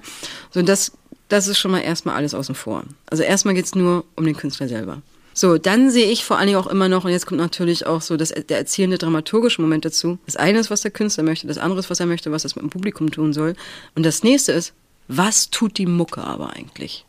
[0.52, 0.92] So, das,
[1.26, 2.84] das ist schon mal erstmal alles außen vor.
[3.06, 5.02] Also erstmal geht's nur um den Künstler selber.
[5.34, 8.02] So, dann sehe ich vor allen Dingen auch immer noch, und jetzt kommt natürlich auch
[8.02, 10.18] so das, der erzählende dramaturgische Moment dazu.
[10.26, 12.56] Das eine ist, was der Künstler möchte, das andere ist, was er möchte, was das
[12.56, 13.54] mit dem Publikum tun soll.
[13.94, 14.74] Und das nächste ist,
[15.08, 17.04] was tut die Mucke aber eigentlich?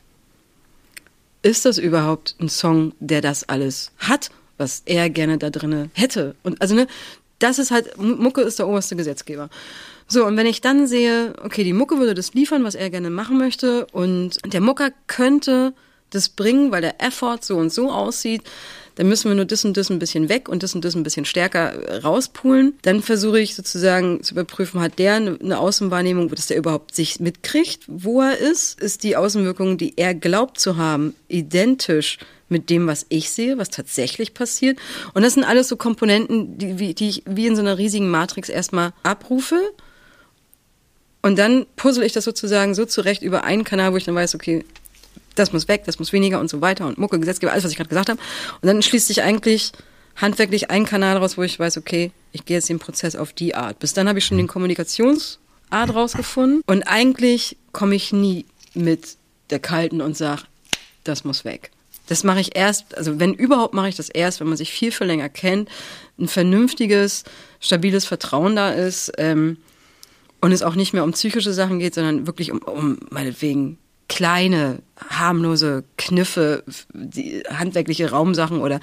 [1.42, 4.32] Ist das überhaupt ein Song, der das alles hat?
[4.58, 6.36] was er gerne da drinne hätte.
[6.44, 6.88] Und also ne,
[7.40, 9.50] das ist halt, Mucke ist der oberste Gesetzgeber.
[10.08, 13.10] So, und wenn ich dann sehe, okay, die Mucke würde das liefern, was er gerne
[13.10, 15.74] machen möchte, und der Mucker könnte
[16.14, 18.44] das bringen, weil der Effort so und so aussieht,
[18.96, 21.04] dann müssen wir nur das und das ein bisschen weg und das und das ein
[21.04, 22.78] bisschen stärker rauspulen.
[22.84, 27.84] Dann versuche ich sozusagen zu überprüfen, hat der eine Außenwahrnehmung, dass der überhaupt sich mitkriegt,
[27.88, 28.80] wo er ist?
[28.80, 33.70] Ist die Außenwirkung, die er glaubt zu haben, identisch mit dem, was ich sehe, was
[33.70, 34.78] tatsächlich passiert?
[35.14, 38.48] Und das sind alles so Komponenten, die, die ich wie in so einer riesigen Matrix
[38.48, 39.60] erstmal abrufe.
[41.24, 44.36] Und dann puzzle ich das sozusagen so zurecht über einen Kanal, wo ich dann weiß,
[44.36, 44.66] okay,
[45.36, 47.78] das muss weg, das muss weniger und so weiter und Mucke, Gesetzgeber, alles, was ich
[47.78, 48.20] gerade gesagt habe.
[48.62, 49.72] Und dann schließt sich eigentlich
[50.16, 53.56] handwerklich ein Kanal raus, wo ich weiß, okay, ich gehe jetzt den Prozess auf die
[53.56, 53.80] Art.
[53.80, 55.40] Bis dann habe ich schon den Kommunikationsart
[55.94, 59.18] rausgefunden und eigentlich komme ich nie mit
[59.50, 60.44] der kalten und sage,
[61.04, 61.72] das muss weg.
[62.08, 64.92] Das mache ich erst, also wenn überhaupt mache ich das erst, wenn man sich viel,
[64.92, 65.70] viel länger kennt,
[66.20, 67.24] ein vernünftiges,
[67.60, 69.58] stabiles Vertrauen da ist ähm,
[70.42, 73.78] und es auch nicht mehr um psychische Sachen geht, sondern wirklich um, um meinetwegen
[74.14, 78.80] kleine, harmlose Kniffe, die handwerkliche Raumsachen oder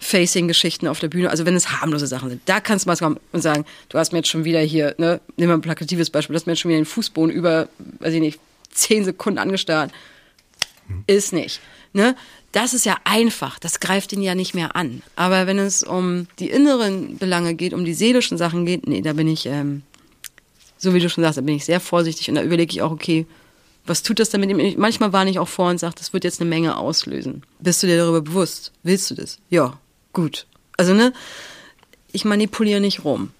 [0.00, 1.30] Facing-Geschichten auf der Bühne.
[1.30, 4.10] Also wenn es harmlose Sachen sind, da kannst du mal kommen und sagen, du hast
[4.10, 6.60] mir jetzt schon wieder hier, ne, nimm mal ein plakatives Beispiel, du hast mir jetzt
[6.60, 7.68] schon wieder den Fußboden über,
[8.00, 8.40] weiß ich nicht,
[8.72, 9.92] zehn Sekunden angestarrt.
[11.06, 11.60] Ist nicht.
[11.92, 12.16] Ne?
[12.50, 15.02] Das ist ja einfach, das greift ihn ja nicht mehr an.
[15.14, 19.12] Aber wenn es um die inneren Belange geht, um die seelischen Sachen geht, nee, da
[19.12, 19.82] bin ich, ähm,
[20.78, 22.90] so wie du schon sagst, da bin ich sehr vorsichtig und da überlege ich auch,
[22.90, 23.24] okay,
[23.86, 24.74] was tut das denn mit ihm?
[24.78, 27.42] Manchmal warne ich auch vor und sage, das wird jetzt eine Menge auslösen.
[27.60, 28.72] Bist du dir darüber bewusst?
[28.82, 29.38] Willst du das?
[29.50, 29.78] Ja,
[30.12, 30.46] gut.
[30.76, 31.12] Also, ne,
[32.12, 33.30] ich manipuliere nicht rum.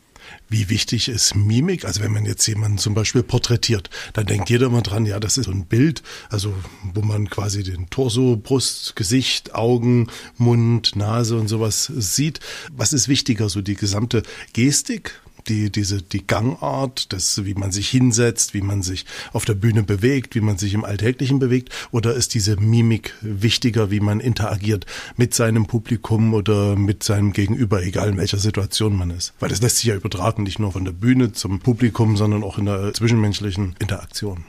[0.49, 1.85] Wie wichtig ist Mimik?
[1.85, 5.37] Also wenn man jetzt jemanden zum Beispiel porträtiert, dann denkt jeder immer dran, ja, das
[5.37, 6.55] ist so ein Bild, also
[6.95, 12.41] wo man quasi den Torso, Brust, Gesicht, Augen, Mund, Nase und sowas sieht.
[12.73, 17.89] Was ist wichtiger, so die gesamte Gestik die, diese, die Gangart, das, wie man sich
[17.89, 21.71] hinsetzt, wie man sich auf der Bühne bewegt, wie man sich im Alltäglichen bewegt?
[21.91, 27.83] Oder ist diese Mimik wichtiger, wie man interagiert mit seinem Publikum oder mit seinem Gegenüber,
[27.83, 29.35] egal in welcher Situation man ist?
[29.41, 32.59] Weil das lässt sich ja übertragen, nicht nur von der Bühne zum Publikum, sondern auch
[32.59, 34.45] in der zwischenmenschlichen Interaktion.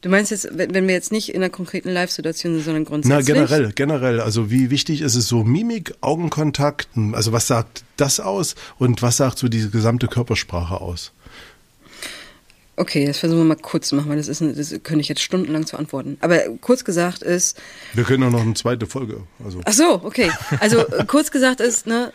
[0.00, 3.26] Du meinst jetzt, wenn wir jetzt nicht in einer konkreten Live-Situation sind, sondern grundsätzlich?
[3.26, 4.20] Na, generell, generell.
[4.20, 6.88] Also wie wichtig ist es so Mimik, Augenkontakt?
[7.12, 11.12] Also was sagt das aus und was sagt so diese gesamte Körpersprache aus?
[12.76, 15.20] Okay, das versuchen wir mal kurz zu machen, weil das ist, das könnte ich jetzt
[15.20, 16.16] stundenlang zu antworten.
[16.20, 17.60] Aber kurz gesagt ist.
[17.92, 19.22] Wir können auch noch eine zweite Folge.
[19.44, 19.60] Also.
[19.64, 20.30] Ach so, okay.
[20.60, 22.12] Also kurz gesagt ist, ne,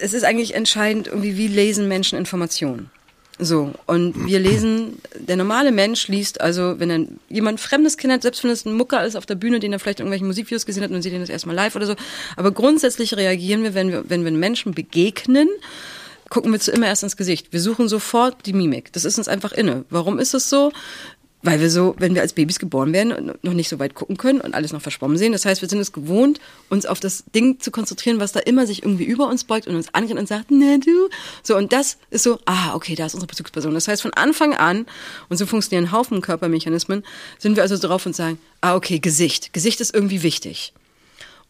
[0.00, 2.90] es ist eigentlich entscheidend, irgendwie, wie lesen Menschen Informationen.
[3.38, 8.44] So, und wir lesen, der normale Mensch liest also, wenn er jemand Fremdes kennt, selbst
[8.44, 10.92] wenn es ein Mucker ist auf der Bühne, den er vielleicht irgendwelche Musikvideos gesehen hat
[10.92, 11.96] und sieht ihn das erstmal live oder so.
[12.36, 15.48] Aber grundsätzlich reagieren wir, wenn wir, wenn wir Menschen begegnen,
[16.28, 17.52] gucken wir zuerst ins Gesicht.
[17.52, 18.92] Wir suchen sofort die Mimik.
[18.92, 19.84] Das ist uns einfach inne.
[19.90, 20.72] Warum ist es so?
[21.44, 24.40] Weil wir so, wenn wir als Babys geboren werden, noch nicht so weit gucken können
[24.40, 25.32] und alles noch verschwommen sehen.
[25.32, 28.66] Das heißt, wir sind es gewohnt, uns auf das Ding zu konzentrieren, was da immer
[28.66, 31.10] sich irgendwie über uns beugt und uns anrennt und sagt, ne du.
[31.42, 33.74] So, und das ist so, ah, okay, da ist unsere Bezugsperson.
[33.74, 34.86] Das heißt, von Anfang an,
[35.28, 37.04] und so funktionieren Haufen Körpermechanismen,
[37.38, 39.52] sind wir also drauf und sagen, ah, okay, Gesicht.
[39.52, 40.72] Gesicht ist irgendwie wichtig.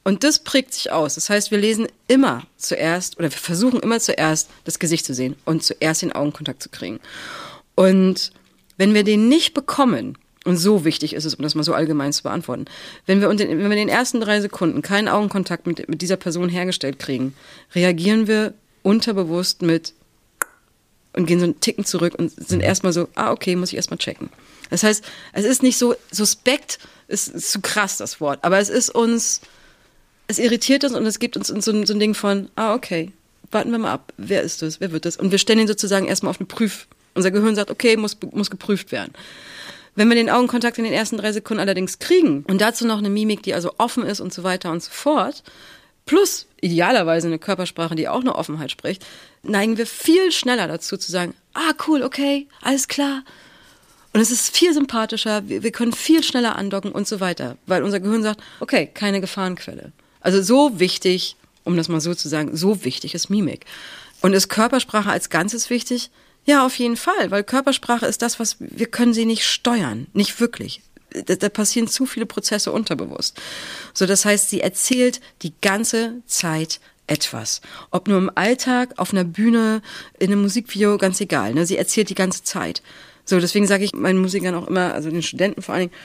[0.03, 1.15] Und das prägt sich aus.
[1.15, 5.37] Das heißt, wir lesen immer zuerst oder wir versuchen immer zuerst das Gesicht zu sehen
[5.45, 6.99] und zuerst den Augenkontakt zu kriegen.
[7.77, 8.33] Und
[8.77, 12.13] wenn wir den nicht bekommen, und so wichtig ist es, um das mal so allgemein
[12.13, 12.67] zu beantworten,
[13.07, 16.51] wenn wir, wenn wir in den ersten drei Sekunden keinen Augenkontakt mit, mit dieser Person
[16.51, 17.35] hergestellt kriegen,
[17.75, 19.95] reagieren wir unterbewusst mit
[21.15, 22.65] und gehen so einen Ticken zurück und sind mhm.
[22.65, 24.29] erstmal so, ah, okay, muss ich erstmal checken.
[24.71, 28.69] Das heißt, es ist nicht so, suspekt ist, ist zu krass das Wort, aber es
[28.69, 29.41] ist uns,
[30.27, 33.13] es irritiert uns und es gibt uns so, so ein Ding von, ah, okay,
[33.51, 35.17] warten wir mal ab, wer ist das, wer wird das?
[35.17, 38.51] Und wir stellen ihn sozusagen erstmal auf eine Prüf, unser Gehirn sagt, okay, muss, muss
[38.51, 39.13] geprüft werden.
[39.97, 43.11] Wenn wir den Augenkontakt in den ersten drei Sekunden allerdings kriegen und dazu noch eine
[43.11, 45.45] Mimik, die also offen ist und so weiter und so fort,
[46.07, 49.07] plus idealerweise eine Körpersprache, die auch eine Offenheit spricht,
[49.43, 53.23] neigen wir viel schneller dazu zu sagen, ah cool, okay, alles klar.
[54.13, 57.83] Und es ist viel sympathischer, wir, wir können viel schneller andocken und so weiter, weil
[57.83, 59.93] unser Gehirn sagt, okay, keine Gefahrenquelle.
[60.21, 63.67] Also so wichtig, um das mal so zu sagen, so wichtig ist Mimik.
[64.23, 66.11] Und ist Körpersprache als Ganzes wichtig?
[66.47, 70.41] Ja, auf jeden Fall, weil Körpersprache ist das, was wir können sie nicht steuern, nicht
[70.41, 70.83] wirklich.
[71.11, 73.41] Da, da passieren zu viele Prozesse unterbewusst.
[73.95, 77.61] So, das heißt, sie erzählt die ganze Zeit etwas.
[77.91, 79.83] Ob nur im Alltag, auf einer Bühne,
[80.19, 81.55] in einem Musikvideo, ganz egal.
[81.55, 81.67] Ne?
[81.67, 82.83] Sie erzählt die ganze Zeit.
[83.25, 86.01] So, deswegen sage ich meinen Musikern auch immer, also den Studenten vor allen Dingen,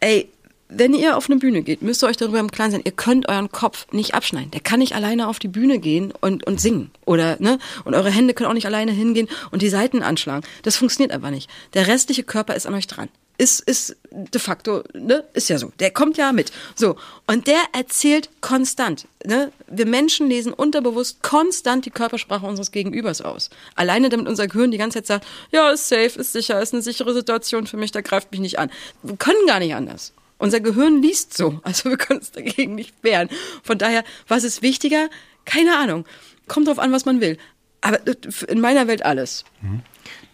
[0.00, 0.28] ey,
[0.74, 3.28] wenn ihr auf eine Bühne geht, müsst ihr euch darüber im Klaren sein, ihr könnt
[3.28, 4.50] euren Kopf nicht abschneiden.
[4.50, 6.90] Der kann nicht alleine auf die Bühne gehen und, und singen.
[7.04, 7.58] Oder, ne?
[7.84, 10.44] Und eure Hände können auch nicht alleine hingehen und die Seiten anschlagen.
[10.62, 11.50] Das funktioniert einfach nicht.
[11.74, 13.08] Der restliche Körper ist an euch dran.
[13.38, 15.24] Ist, ist de facto, ne?
[15.32, 15.72] Ist ja so.
[15.80, 16.52] Der kommt ja mit.
[16.76, 16.96] So.
[17.26, 19.08] Und der erzählt konstant.
[19.24, 19.50] Ne?
[19.66, 23.50] Wir Menschen lesen unterbewusst konstant die Körpersprache unseres Gegenübers aus.
[23.74, 26.82] Alleine damit unser Gehirn die ganze Zeit sagt, ja, ist safe, ist sicher, ist eine
[26.82, 28.70] sichere Situation für mich, da greift mich nicht an.
[29.02, 30.12] Wir können gar nicht anders.
[30.42, 33.28] Unser Gehirn liest so, also wir können uns dagegen nicht wehren.
[33.62, 35.08] Von daher, was ist wichtiger?
[35.44, 36.04] Keine Ahnung.
[36.48, 37.38] Kommt drauf an, was man will.
[37.80, 38.00] Aber
[38.48, 39.44] in meiner Welt alles.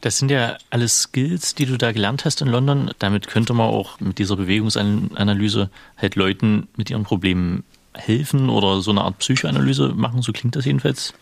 [0.01, 2.91] Das sind ja alles Skills, die du da gelernt hast in London.
[2.99, 5.69] Damit könnte man auch mit dieser Bewegungsanalyse
[5.99, 10.23] halt Leuten mit ihren Problemen helfen oder so eine Art Psychoanalyse machen.
[10.23, 11.13] So klingt das jedenfalls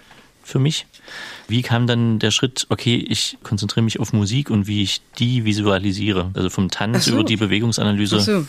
[0.44, 0.86] für mich.
[1.48, 5.44] Wie kam dann der Schritt, okay, ich konzentriere mich auf Musik und wie ich die
[5.44, 6.30] visualisiere?
[6.34, 7.14] Also vom Tanz so.
[7.14, 8.46] über die Bewegungsanalyse so.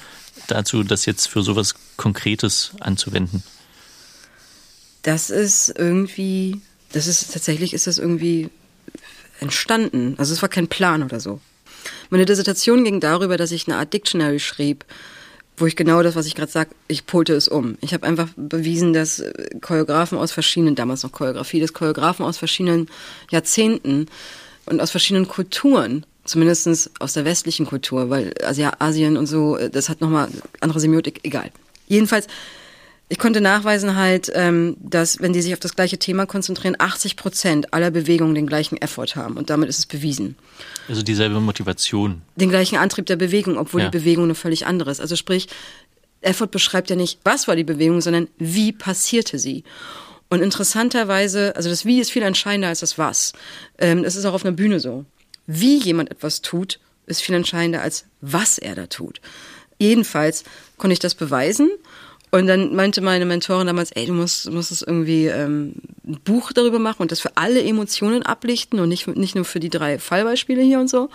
[0.47, 3.43] Dazu, das jetzt für sowas Konkretes anzuwenden.
[5.03, 8.49] Das ist irgendwie, das ist tatsächlich ist das irgendwie
[9.39, 10.15] entstanden.
[10.17, 11.39] Also es war kein Plan oder so.
[12.09, 14.85] Meine Dissertation ging darüber, dass ich eine Art Dictionary schrieb,
[15.57, 17.77] wo ich genau das, was ich gerade sage, ich polte es um.
[17.81, 19.23] Ich habe einfach bewiesen, dass
[19.61, 22.87] Choreografen aus verschiedenen, damals noch Choreografie, dass Choreografen aus verschiedenen
[23.31, 24.05] Jahrzehnten
[24.65, 28.33] und aus verschiedenen Kulturen, zumindest aus der westlichen Kultur, weil
[28.79, 31.51] Asien und so, das hat nochmal andere Semiotik, egal.
[31.87, 32.27] Jedenfalls
[33.09, 37.15] ich konnte nachweisen halt, ähm, dass wenn die sich auf das gleiche Thema konzentrieren, 80
[37.15, 40.35] Prozent aller Bewegungen den gleichen Effort haben und damit ist es bewiesen.
[40.89, 42.21] Also dieselbe Motivation.
[42.35, 43.89] Den gleichen Antrieb der Bewegung, obwohl ja.
[43.89, 44.99] die Bewegung eine völlig andere ist.
[44.99, 45.47] Also sprich,
[46.19, 49.63] Effort beschreibt ja nicht, was war die Bewegung, sondern wie passierte sie.
[50.29, 53.31] Und interessanterweise, also das Wie ist viel entscheidender als das Was.
[53.77, 55.05] Ähm, das ist auch auf einer Bühne so.
[55.47, 59.21] Wie jemand etwas tut, ist viel entscheidender als was er da tut.
[59.79, 60.43] Jedenfalls
[60.77, 61.69] konnte ich das beweisen
[62.29, 66.51] und dann meinte meine Mentorin damals, ey, du musst, musst es irgendwie ähm, ein Buch
[66.51, 69.97] darüber machen und das für alle Emotionen ablichten und nicht, nicht nur für die drei
[69.97, 71.09] Fallbeispiele hier und so.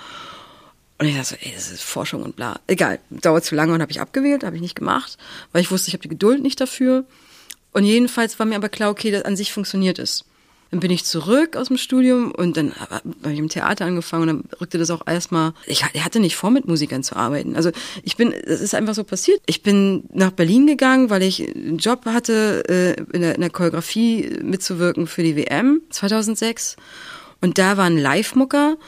[0.99, 2.61] Und ich dachte so, ey, das ist Forschung und bla.
[2.67, 5.19] Egal, dauert zu lange und habe ich abgewählt, habe ich nicht gemacht,
[5.51, 7.05] weil ich wusste, ich habe die Geduld nicht dafür.
[7.73, 10.25] Und jedenfalls war mir aber klar, okay, das an sich funktioniert es.
[10.73, 14.29] Dann bin ich zurück aus dem Studium und dann habe ich im Theater angefangen und
[14.29, 15.53] dann rückte das auch erstmal.
[15.67, 17.57] Ich hatte nicht vor, mit Musikern zu arbeiten.
[17.57, 17.71] Also
[18.03, 19.39] ich bin, das ist einfach so passiert.
[19.45, 23.51] Ich bin nach Berlin gegangen, weil ich einen Job hatte, äh, in der, in der
[23.51, 26.77] Choreografie mitzuwirken für die WM 2006.
[27.43, 28.79] Und da war ein Live-Mucker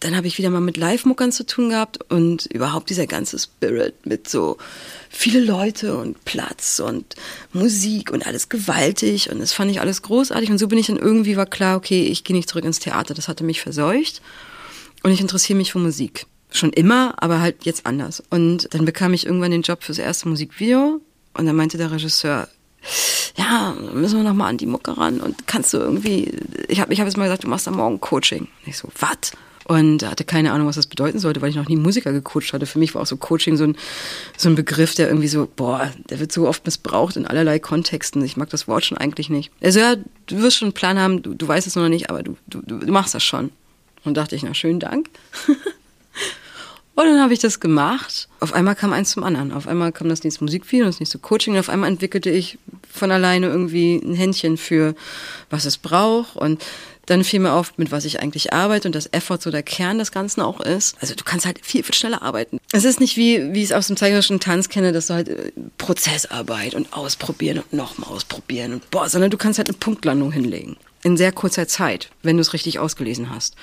[0.00, 3.94] dann habe ich wieder mal mit Live-Muckern zu tun gehabt und überhaupt dieser ganze Spirit
[4.04, 4.58] mit so
[5.08, 7.16] viele Leute und Platz und
[7.52, 10.98] Musik und alles gewaltig und das fand ich alles großartig und so bin ich dann
[10.98, 14.20] irgendwie war klar, okay, ich gehe nicht zurück ins Theater, das hatte mich verseucht
[15.02, 16.26] und ich interessiere mich für Musik.
[16.50, 18.22] Schon immer, aber halt jetzt anders.
[18.30, 21.00] Und dann bekam ich irgendwann den Job fürs erste Musikvideo
[21.34, 22.48] und dann meinte der Regisseur,
[23.36, 26.32] ja, müssen wir noch mal an die Mucke ran und kannst du irgendwie,
[26.68, 28.42] ich habe ich hab jetzt mal gesagt, du machst am Morgen Coaching.
[28.42, 29.32] Und ich so, was?
[29.66, 32.66] Und hatte keine Ahnung, was das bedeuten sollte, weil ich noch nie Musiker gecoacht hatte.
[32.66, 33.76] Für mich war auch so Coaching so ein,
[34.36, 38.24] so ein Begriff, der irgendwie so, boah, der wird so oft missbraucht in allerlei Kontexten.
[38.24, 39.50] Ich mag das Wort schon eigentlich nicht.
[39.60, 42.22] Also ja, du wirst schon einen Plan haben, du, du weißt es noch nicht, aber
[42.22, 43.50] du, du, du machst das schon.
[44.04, 45.10] Und dachte ich, na schönen Dank.
[46.94, 48.28] Und dann habe ich das gemacht.
[48.40, 49.52] Auf einmal kam eins zum anderen.
[49.52, 51.52] Auf einmal kam das nächste Musikvideo, das nächste Coaching.
[51.52, 52.56] Und auf einmal entwickelte ich
[52.90, 54.94] von alleine irgendwie ein Händchen für,
[55.50, 56.36] was es braucht.
[56.36, 56.64] Und
[57.06, 59.98] dann fiel mir auf, mit was ich eigentlich arbeite und das Effort so der Kern
[59.98, 60.96] des Ganzen auch ist.
[61.00, 62.58] Also du kannst halt viel, viel schneller arbeiten.
[62.72, 65.28] Es ist nicht wie, wie ich es aus dem zeichnerischen Tanz kenne, dass du halt
[65.28, 70.32] äh, Prozessarbeit und ausprobieren und nochmal ausprobieren und boah, sondern du kannst halt eine Punktlandung
[70.32, 70.76] hinlegen.
[71.04, 73.54] In sehr kurzer Zeit, wenn du es richtig ausgelesen hast.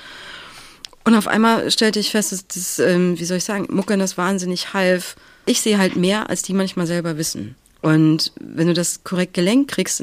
[1.04, 4.18] Und auf einmal stellte ich fest, dass das, ähm, wie soll ich sagen, Muckern das
[4.18, 5.18] wahnsinnig half.
[5.46, 7.56] Ich sehe halt mehr, als die manchmal selber wissen.
[7.84, 10.02] Und wenn du das korrekt gelenkt kriegst,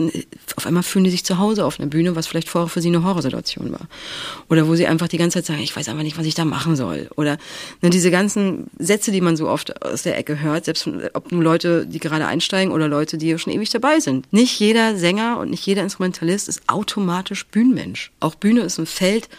[0.56, 2.88] auf einmal fühlen die sich zu Hause auf einer Bühne, was vielleicht vorher für sie
[2.88, 3.88] eine Horrorsituation war.
[4.50, 6.44] Oder wo sie einfach die ganze Zeit sagen, ich weiß einfach nicht, was ich da
[6.44, 7.08] machen soll.
[7.16, 7.38] Oder
[7.80, 11.42] ne, diese ganzen Sätze, die man so oft aus der Ecke hört, selbst ob nur
[11.42, 14.30] Leute, die gerade einsteigen oder Leute, die schon ewig dabei sind.
[14.30, 18.12] Nicht jeder Sänger und nicht jeder Instrumentalist ist automatisch Bühnenmensch.
[18.20, 19.30] Auch Bühne ist ein Feld,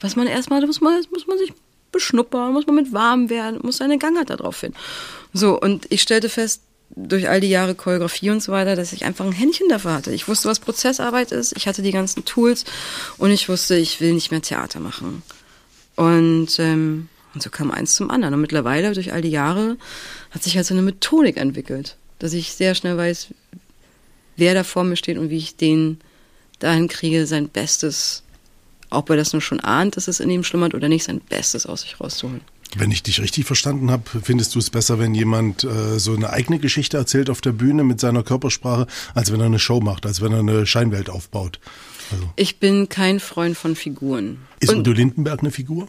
[0.00, 1.54] was man erstmal, da muss man, muss man sich
[1.92, 4.76] beschnuppern, muss man mit warm werden, muss seine Gangart da drauf finden.
[5.32, 9.04] So, und ich stellte fest, durch all die Jahre Choreografie und so weiter, dass ich
[9.04, 10.12] einfach ein Händchen dafür hatte.
[10.12, 12.64] Ich wusste, was Prozessarbeit ist, ich hatte die ganzen Tools
[13.18, 15.22] und ich wusste, ich will nicht mehr Theater machen.
[15.96, 18.34] Und, ähm, und so kam eins zum anderen.
[18.34, 19.76] Und mittlerweile, durch all die Jahre,
[20.30, 23.28] hat sich halt so eine Methodik entwickelt, dass ich sehr schnell weiß,
[24.36, 25.98] wer da vor mir steht und wie ich den
[26.58, 28.22] dahin kriege, sein Bestes,
[28.90, 31.66] ob er das nur schon ahnt, dass es in ihm schlummert oder nicht, sein Bestes
[31.66, 32.42] aus sich rauszuholen.
[32.78, 36.30] Wenn ich dich richtig verstanden habe, findest du es besser, wenn jemand äh, so eine
[36.30, 40.06] eigene Geschichte erzählt auf der Bühne mit seiner Körpersprache, als wenn er eine Show macht,
[40.06, 41.58] als wenn er eine Scheinwelt aufbaut?
[42.12, 42.30] Also.
[42.36, 44.38] Ich bin kein Freund von Figuren.
[44.60, 45.88] Ist Und Udo Lindenberg eine Figur?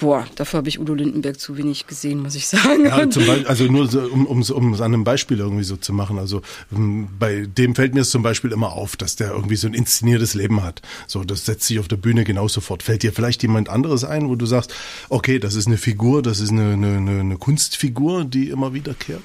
[0.00, 2.84] Boah, dafür habe ich Udo Lindenberg zu wenig gesehen, muss ich sagen.
[2.84, 5.76] Ja, zum Beispiel, also nur so, um, um, um es an einem Beispiel irgendwie so
[5.76, 6.18] zu machen.
[6.18, 9.66] Also ähm, bei dem fällt mir es zum Beispiel immer auf, dass der irgendwie so
[9.66, 10.82] ein inszeniertes Leben hat.
[11.08, 12.84] So, das setzt sich auf der Bühne genauso fort.
[12.84, 14.72] Fällt dir vielleicht jemand anderes ein, wo du sagst,
[15.08, 19.22] okay, das ist eine Figur, das ist eine, eine, eine Kunstfigur, die immer wiederkehrt?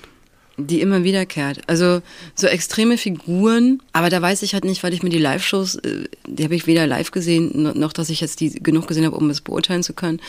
[0.57, 1.61] Die immer wiederkehrt.
[1.67, 2.01] Also
[2.35, 6.03] so extreme Figuren, aber da weiß ich halt nicht, weil ich mir die Live-Shows, äh,
[6.27, 9.29] die habe ich weder live gesehen, noch dass ich jetzt die genug gesehen habe, um
[9.29, 10.19] es beurteilen zu können.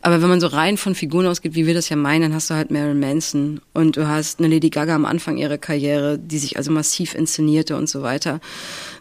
[0.00, 2.48] Aber wenn man so rein von Figuren ausgeht, wie wir das ja meinen, dann hast
[2.48, 6.38] du halt Marilyn Manson und du hast eine Lady Gaga am Anfang ihrer Karriere, die
[6.38, 8.40] sich also massiv inszenierte und so weiter.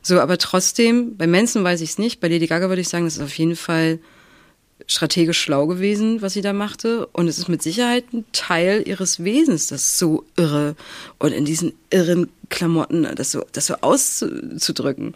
[0.02, 3.06] So, aber trotzdem, bei Manson weiß ich es nicht, bei Lady Gaga würde ich sagen,
[3.06, 4.00] das ist auf jeden Fall
[4.88, 7.08] strategisch schlau gewesen, was sie da machte.
[7.08, 10.76] Und es ist mit Sicherheit ein Teil ihres Wesens, das so irre
[11.20, 15.14] und in diesen irren Klamotten, das so, das so auszudrücken.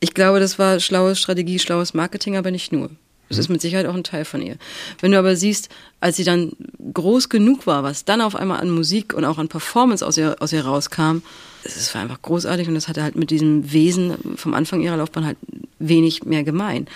[0.00, 2.90] Ich glaube, das war schlaue Strategie, schlaues Marketing, aber nicht nur.
[3.28, 4.56] Das ist mit Sicherheit auch ein Teil von ihr.
[5.00, 5.68] Wenn du aber siehst,
[6.00, 6.50] als sie dann
[6.92, 10.34] groß genug war, was dann auf einmal an Musik und auch an Performance aus ihr,
[10.40, 11.18] aus ihr rauskam,
[11.64, 15.26] es war einfach großartig und das hatte halt mit diesem Wesen vom Anfang ihrer Laufbahn
[15.26, 15.38] halt
[15.78, 16.86] wenig mehr gemein.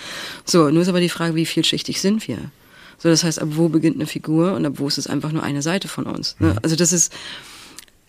[0.44, 2.38] So, nur ist aber die Frage, wie vielschichtig sind wir?
[2.98, 5.42] So, das heißt, ab wo beginnt eine Figur und ab wo ist es einfach nur
[5.42, 6.36] eine Seite von uns?
[6.38, 6.52] Ne?
[6.52, 6.58] Mhm.
[6.62, 7.12] Also das ist,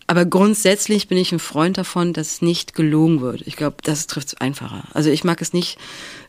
[0.06, 3.42] aber grundsätzlich bin ich ein Freund davon, dass nicht gelogen wird.
[3.46, 4.84] Ich glaube, das trifft es einfacher.
[4.92, 5.78] Also ich mag es nicht,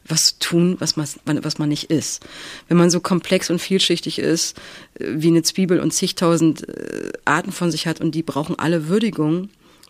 [0.05, 2.25] was tun, was man, was man nicht ist.
[2.67, 4.57] Wenn man so komplex und vielschichtig ist,
[4.99, 8.87] äh, wie eine Zwiebel und zigtausend äh, Arten von sich hat und die brauchen alle
[8.87, 9.49] Würdigung,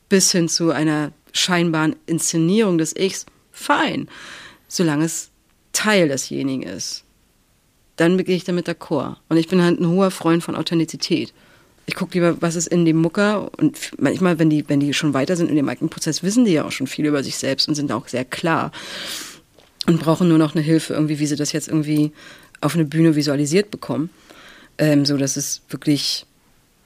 [0.10, 4.08] bis hin zu einer scheinbaren Inszenierung des Ichs, fein,
[4.68, 5.30] solange es
[5.74, 7.04] Teil desjenigen ist.
[7.98, 9.18] Dann begehe ich damit d'accord.
[9.30, 11.34] Und ich bin halt ein hoher Freund von Authentizität
[11.88, 13.50] ich gucke lieber, was ist in dem Mucker.
[13.58, 16.52] Und manchmal, wenn die, wenn die schon weiter sind in dem eigenen Prozess, wissen die
[16.52, 18.72] ja auch schon viel über sich selbst und sind auch sehr klar.
[19.88, 22.12] Und brauchen nur noch eine Hilfe, irgendwie, wie sie das jetzt irgendwie
[22.60, 24.10] auf eine Bühne visualisiert bekommen.
[24.78, 26.26] Ähm, so dass es wirklich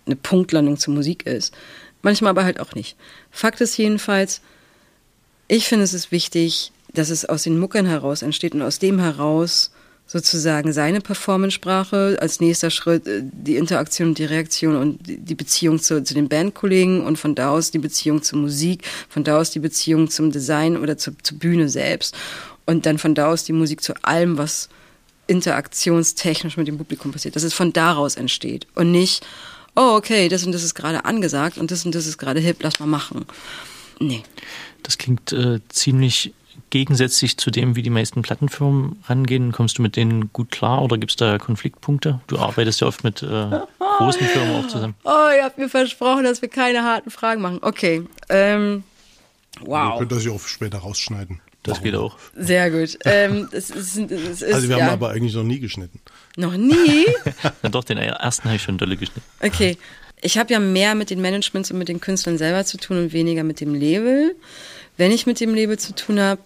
[0.06, 1.54] eine Punktlandung zur Musik ist.
[2.02, 2.96] Manchmal aber halt auch nicht.
[3.32, 4.42] Fakt ist jedenfalls,
[5.48, 9.00] ich finde es ist wichtig, dass es aus den Muckern heraus entsteht und aus dem
[9.00, 9.72] heraus
[10.08, 15.80] sozusagen seine Performance-Sprache, als nächster Schritt äh, die Interaktion und die Reaktion und die Beziehung
[15.80, 19.52] zu, zu den Bandkollegen und von da aus die Beziehung zur Musik, von da aus
[19.52, 22.16] die Beziehung zum Design oder zur, zur Bühne selbst
[22.66, 24.68] und dann von da aus die Musik zu allem, was
[25.28, 29.26] interaktionstechnisch mit dem Publikum passiert, dass es von daraus entsteht und nicht,
[29.76, 32.58] oh okay, das und das ist gerade angesagt und das und das ist gerade hip,
[32.62, 33.26] lass mal machen.
[34.00, 34.24] Nee.
[34.84, 36.34] Das klingt äh, ziemlich
[36.72, 39.52] gegensätzlich zu dem, wie die meisten Plattenfirmen rangehen?
[39.52, 42.22] Kommst du mit denen gut klar oder gibt es da Konfliktpunkte?
[42.28, 43.60] Du arbeitest ja oft mit äh,
[43.98, 44.96] großen Firmen auch zusammen.
[45.04, 47.60] Oh, ihr habt mir versprochen, dass wir keine harten Fragen machen.
[47.62, 48.04] Okay.
[48.30, 48.84] Ähm,
[49.62, 49.94] wow.
[49.94, 51.42] Ihr könnt das ja auch später rausschneiden.
[51.64, 51.84] Das Warum?
[51.84, 52.18] geht auch.
[52.36, 52.98] Sehr gut.
[53.06, 54.86] Ähm, es ist, es ist, also wir ja.
[54.86, 56.00] haben aber eigentlich noch nie geschnitten.
[56.36, 57.06] Noch nie?
[57.62, 59.22] Na doch, den ersten habe ich schon dolle geschnitten.
[59.42, 59.78] Okay.
[60.24, 63.14] Ich habe ja mehr mit den Managements und mit den Künstlern selber zu tun und
[63.14, 64.36] weniger mit dem Label.
[64.98, 66.42] Wenn ich mit dem Label zu tun habe,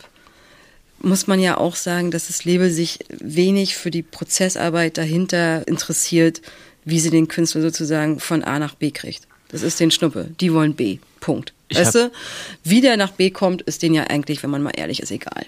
[0.99, 6.41] muss man ja auch sagen, dass das Label sich wenig für die Prozessarbeit dahinter interessiert,
[6.85, 9.27] wie sie den Künstler sozusagen von A nach B kriegt.
[9.49, 10.29] Das ist den Schnuppe.
[10.39, 10.99] Die wollen B.
[11.19, 11.53] Punkt.
[11.69, 12.11] Ich weißt du?
[12.63, 15.45] Wie der nach B kommt, ist denen ja eigentlich, wenn man mal ehrlich ist, egal.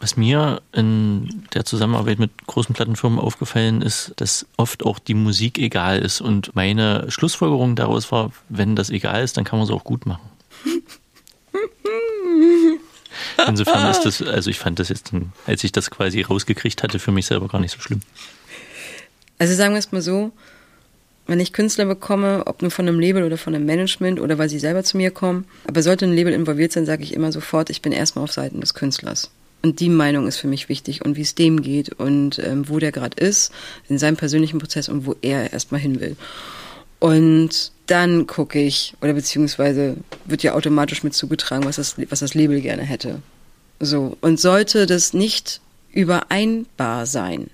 [0.00, 5.58] Was mir in der Zusammenarbeit mit großen Plattenfirmen aufgefallen ist, dass oft auch die Musik
[5.58, 6.20] egal ist.
[6.20, 10.04] Und meine Schlussfolgerung daraus war, wenn das egal ist, dann kann man es auch gut
[10.04, 10.28] machen.
[13.46, 15.12] Insofern ist das, also ich fand das jetzt,
[15.46, 18.00] als ich das quasi rausgekriegt hatte, für mich selber gar nicht so schlimm.
[19.38, 20.32] Also sagen wir es mal so,
[21.26, 24.48] wenn ich Künstler bekomme, ob nur von einem Label oder von einem Management oder weil
[24.48, 27.70] sie selber zu mir kommen, aber sollte ein Label involviert sein, sage ich immer sofort,
[27.70, 29.30] ich bin erstmal auf Seiten des Künstlers.
[29.62, 32.78] Und die Meinung ist für mich wichtig und wie es dem geht und ähm, wo
[32.78, 33.50] der gerade ist,
[33.88, 36.16] in seinem persönlichen Prozess und wo er erstmal hin will.
[36.98, 39.96] Und dann gucke ich, oder beziehungsweise
[40.26, 43.22] wird ja automatisch mit zugetragen, was das, was das Label gerne hätte.
[43.80, 44.16] So.
[44.20, 45.60] Und sollte das nicht
[45.92, 47.48] übereinbar sein,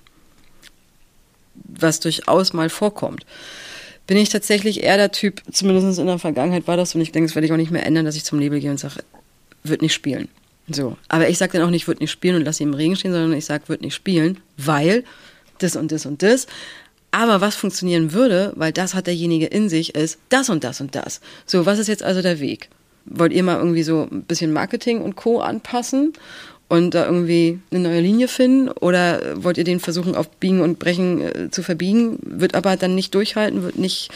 [1.55, 3.25] was durchaus mal vorkommt,
[4.11, 7.29] bin ich tatsächlich eher der Typ, zumindest in der Vergangenheit war das und ich denke,
[7.29, 8.95] das werde ich auch nicht mehr ändern, dass ich zum Label gehe und sage,
[9.63, 10.27] wird nicht spielen.
[10.69, 10.97] So.
[11.07, 13.13] Aber ich sage dann auch nicht, wird nicht spielen und lasse ihn im Regen stehen,
[13.13, 15.05] sondern ich sage, wird nicht spielen, weil
[15.59, 16.47] das und das und das.
[17.11, 20.93] Aber was funktionieren würde, weil das hat derjenige in sich, ist das und das und
[20.93, 21.21] das.
[21.45, 22.67] So, was ist jetzt also der Weg?
[23.05, 25.39] Wollt ihr mal irgendwie so ein bisschen Marketing und Co.
[25.39, 26.11] anpassen?
[26.71, 30.79] Und da irgendwie eine neue Linie finden oder wollt ihr den versuchen auf Biegen und
[30.79, 34.09] Brechen äh, zu verbiegen, wird aber dann nicht durchhalten, wird nicht,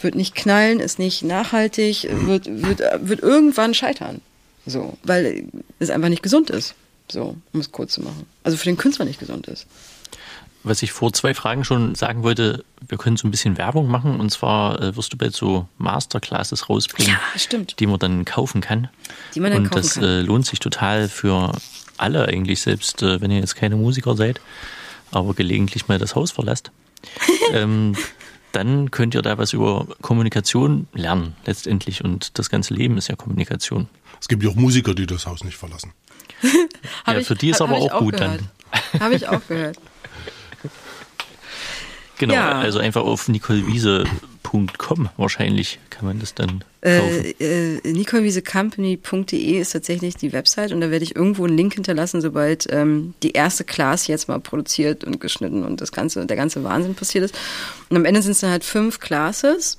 [0.00, 4.20] wird nicht knallen, ist nicht nachhaltig, wird, wird, wird irgendwann scheitern.
[4.66, 5.46] So, weil
[5.80, 6.76] es einfach nicht gesund ist.
[7.10, 8.24] So, um es kurz zu machen.
[8.44, 9.66] Also für den Künstler nicht gesund ist.
[10.62, 14.20] Was ich vor zwei Fragen schon sagen wollte, wir können so ein bisschen Werbung machen
[14.20, 18.88] und zwar äh, wirst du bald so Masterclasses rausbringen, Ja, die man dann kaufen kann.
[19.34, 20.04] Die man dann und kaufen das kann.
[20.04, 21.52] Äh, lohnt sich total für
[22.00, 24.40] alle eigentlich, selbst äh, wenn ihr jetzt keine Musiker seid,
[25.10, 26.70] aber gelegentlich mal das Haus verlasst.
[27.52, 27.96] ähm,
[28.52, 32.04] dann könnt ihr da was über Kommunikation lernen, letztendlich.
[32.04, 33.88] Und das ganze Leben ist ja Kommunikation.
[34.20, 35.92] Es gibt ja auch Musiker, die das Haus nicht verlassen.
[37.06, 38.40] Ja, für die ist hab- aber hab ich auch gut gehört.
[38.92, 39.00] dann.
[39.00, 39.76] Habe ich auch gehört.
[42.18, 42.52] Genau, Ja.
[42.58, 43.28] also einfach auf
[44.52, 47.24] nicolewiese.com wahrscheinlich kann man das dann kaufen.
[47.40, 52.20] Äh, äh, NicoleWieseCompany.de ist tatsächlich die Website und da werde ich irgendwo einen Link hinterlassen,
[52.20, 56.64] sobald ähm, die erste Class jetzt mal produziert und geschnitten und das ganze, der ganze
[56.64, 57.38] Wahnsinn passiert ist.
[57.88, 59.78] Und am Ende sind es dann halt fünf Classes,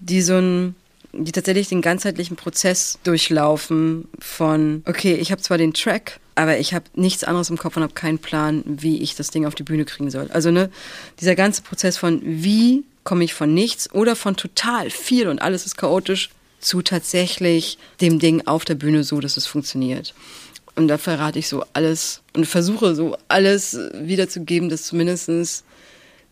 [0.00, 0.74] die so ein
[1.12, 6.74] die tatsächlich den ganzheitlichen Prozess durchlaufen von, okay, ich habe zwar den Track, aber ich
[6.74, 9.62] habe nichts anderes im Kopf und habe keinen Plan, wie ich das Ding auf die
[9.62, 10.28] Bühne kriegen soll.
[10.30, 10.70] Also ne,
[11.18, 15.64] dieser ganze Prozess von, wie komme ich von nichts oder von total viel und alles
[15.64, 16.28] ist chaotisch
[16.60, 20.12] zu tatsächlich dem Ding auf der Bühne so, dass es funktioniert.
[20.76, 25.64] Und da verrate ich so alles und versuche so alles wiederzugeben, dass zumindestens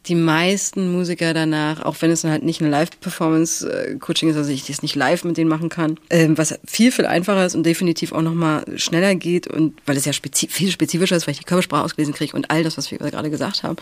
[0.04, 4.66] die meisten Musiker danach, auch wenn es dann halt nicht eine Live-Performance-Coaching ist, also ich
[4.66, 8.12] das nicht live mit denen machen kann, ähm, was viel, viel einfacher ist und definitiv
[8.12, 11.46] auch nochmal schneller geht und weil es ja spezi viel spezifischer ist, weil ich die
[11.46, 13.76] Körpersprache ausgelesen kriege und all das, was wir gerade gesagt haben.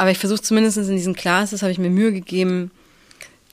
[0.00, 2.70] Aber ich versuche zumindest in diesen Classes, habe ich mir Mühe gegeben,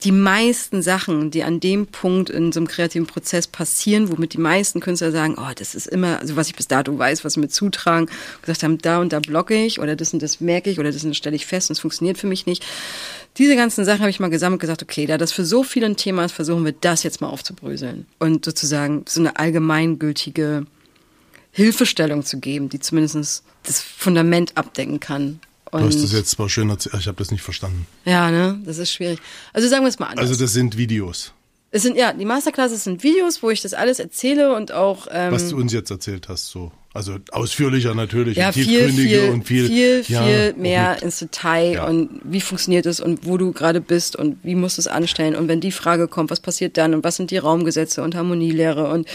[0.02, 4.38] die meisten Sachen, die an dem Punkt in so einem kreativen Prozess passieren, womit die
[4.38, 7.40] meisten Künstler sagen, oh, das ist immer, also was ich bis dato weiß, was sie
[7.40, 8.08] mir zutragen,
[8.40, 11.04] gesagt haben, da und da blocke ich oder das und das merke ich oder das
[11.04, 12.64] und das stelle ich fest und es funktioniert für mich nicht.
[13.36, 15.84] Diese ganzen Sachen habe ich mal gesammelt und gesagt, okay, da das für so viele
[15.84, 20.64] ein Thema ist, versuchen wir das jetzt mal aufzubröseln und sozusagen so eine allgemeingültige
[21.52, 25.40] Hilfestellung zu geben, die zumindest das Fundament abdecken kann.
[25.72, 27.86] Du hast Und- das jetzt zwar schön erzählt, ich habe das nicht verstanden.
[28.04, 29.18] ja, ne, das ist schwierig.
[29.52, 30.28] Also sagen wir es mal anders.
[30.28, 31.32] Also das sind Videos,
[31.70, 35.32] Es sind ja, die Masterclasses sind Videos, wo ich das alles erzähle und auch ähm,
[35.32, 36.46] was du uns jetzt erzählt hast.
[36.48, 36.72] So.
[36.94, 41.74] Also ausführlicher natürlich ja viel, viel, und viel, viel, ja, viel mehr mit- ins Detail
[41.74, 41.86] Ja.
[41.86, 45.36] und wie funktioniert es und wo du gerade bist und wie musst du es anstellen
[45.36, 48.88] und wenn die Frage kommt, was passiert dann und was sind die Raumgesetze und Harmonielehre
[48.90, 49.06] und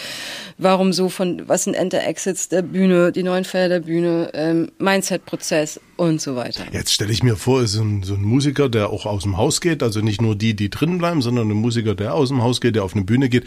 [0.60, 5.80] warum so von, was sind Enter-Exits der Bühne, die neuen Felder der Bühne, ähm, Mindset-Prozess
[5.98, 6.64] und so weiter.
[6.72, 9.36] Jetzt stelle ich mir vor, ist so ein, so ein Musiker, der auch aus dem
[9.38, 12.44] Haus geht, also nicht nur die, die drin bleiben, sondern ein Musiker, der aus dem
[12.44, 13.46] Haus geht, der auf eine Bühne geht.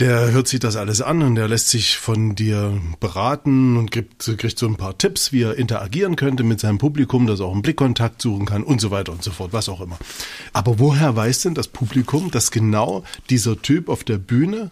[0.00, 4.24] Der hört sich das alles an und der lässt sich von dir beraten und kriegt,
[4.38, 7.52] kriegt so ein paar Tipps, wie er interagieren könnte mit seinem Publikum, dass er auch
[7.52, 9.98] einen Blickkontakt suchen kann und so weiter und so fort, was auch immer.
[10.54, 14.70] Aber woher weiß denn das Publikum, dass genau dieser Typ auf der Bühne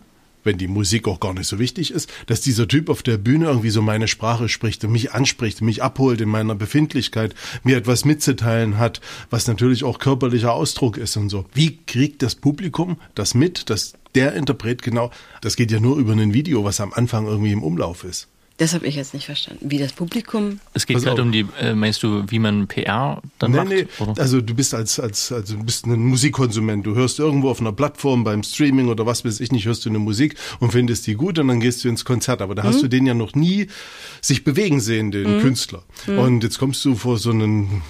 [0.49, 3.49] wenn die Musik auch gar nicht so wichtig ist, dass dieser Typ auf der Bühne
[3.49, 7.35] irgendwie so meine Sprache spricht und mich anspricht, mich abholt in meiner Befindlichkeit,
[7.65, 11.45] mir etwas mitzuteilen hat, was natürlich auch körperlicher Ausdruck ist und so.
[11.53, 15.11] Wie kriegt das Publikum das mit, dass der Interpret genau,
[15.43, 18.29] das geht ja nur über ein Video, was am Anfang irgendwie im Umlauf ist.
[18.59, 19.71] Das habe ich jetzt nicht verstanden.
[19.71, 21.27] Wie das Publikum Es geht Pass gerade auf.
[21.27, 23.69] um die, äh, meinst du, wie man PR dann Nee, macht?
[23.69, 24.21] nee, oder?
[24.21, 26.85] also du bist als, als, also du bist ein Musikkonsument.
[26.85, 29.91] Du hörst irgendwo auf einer Plattform beim Streaming oder was weiß ich nicht, hörst du
[29.91, 32.43] eine Musik und findest die gut und dann gehst du ins Konzert.
[32.43, 33.69] Aber da hast du den ja noch nie
[34.21, 35.85] sich bewegen sehen, den Künstler.
[36.09, 37.81] Und jetzt kommst du vor so einen,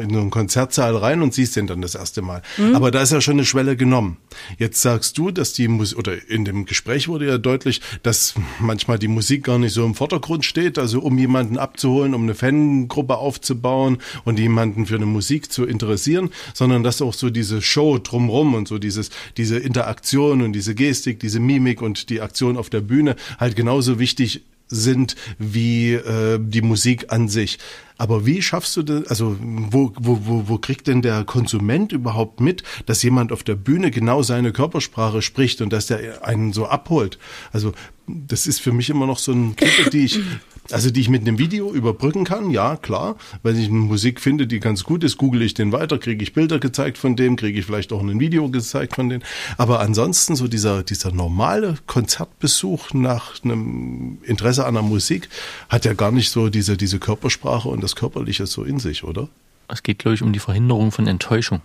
[0.00, 2.42] in so einen Konzertsaal rein und siehst den dann das erste Mal.
[2.74, 4.16] Aber da ist ja schon eine Schwelle genommen.
[4.58, 8.98] Jetzt sagst du, dass die Musik, oder in dem Gespräch wurde ja deutlich, dass manchmal
[8.98, 13.16] die Musik gar nicht so im Vordergrund steht, also um jemanden abzuholen, um eine Fangruppe
[13.16, 18.54] aufzubauen und jemanden für eine Musik zu interessieren, sondern dass auch so diese Show drumrum
[18.54, 22.80] und so dieses, diese Interaktion und diese Gestik, diese Mimik und die Aktion auf der
[22.80, 27.58] Bühne halt genauso wichtig sind wie äh, die Musik an sich.
[27.96, 32.40] Aber wie schaffst du das, also wo, wo, wo, wo kriegt denn der Konsument überhaupt
[32.40, 36.66] mit, dass jemand auf der Bühne genau seine Körpersprache spricht und dass der einen so
[36.66, 37.18] abholt?
[37.52, 37.72] Also
[38.06, 40.18] das ist für mich immer noch so ein Klippe, die ich,
[40.70, 43.16] also die ich mit einem Video überbrücken kann, ja, klar.
[43.42, 46.32] Wenn ich eine Musik finde, die ganz gut ist, google ich den weiter, kriege ich
[46.32, 49.22] Bilder gezeigt von dem, kriege ich vielleicht auch ein Video gezeigt von dem.
[49.56, 55.28] Aber ansonsten so dieser, dieser normale Konzertbesuch nach einem Interesse an der Musik
[55.68, 59.28] hat ja gar nicht so diese, diese Körpersprache und das Körperliche so in sich, oder?
[59.68, 61.60] Es geht, glaube ich, um die Verhinderung von Enttäuschung.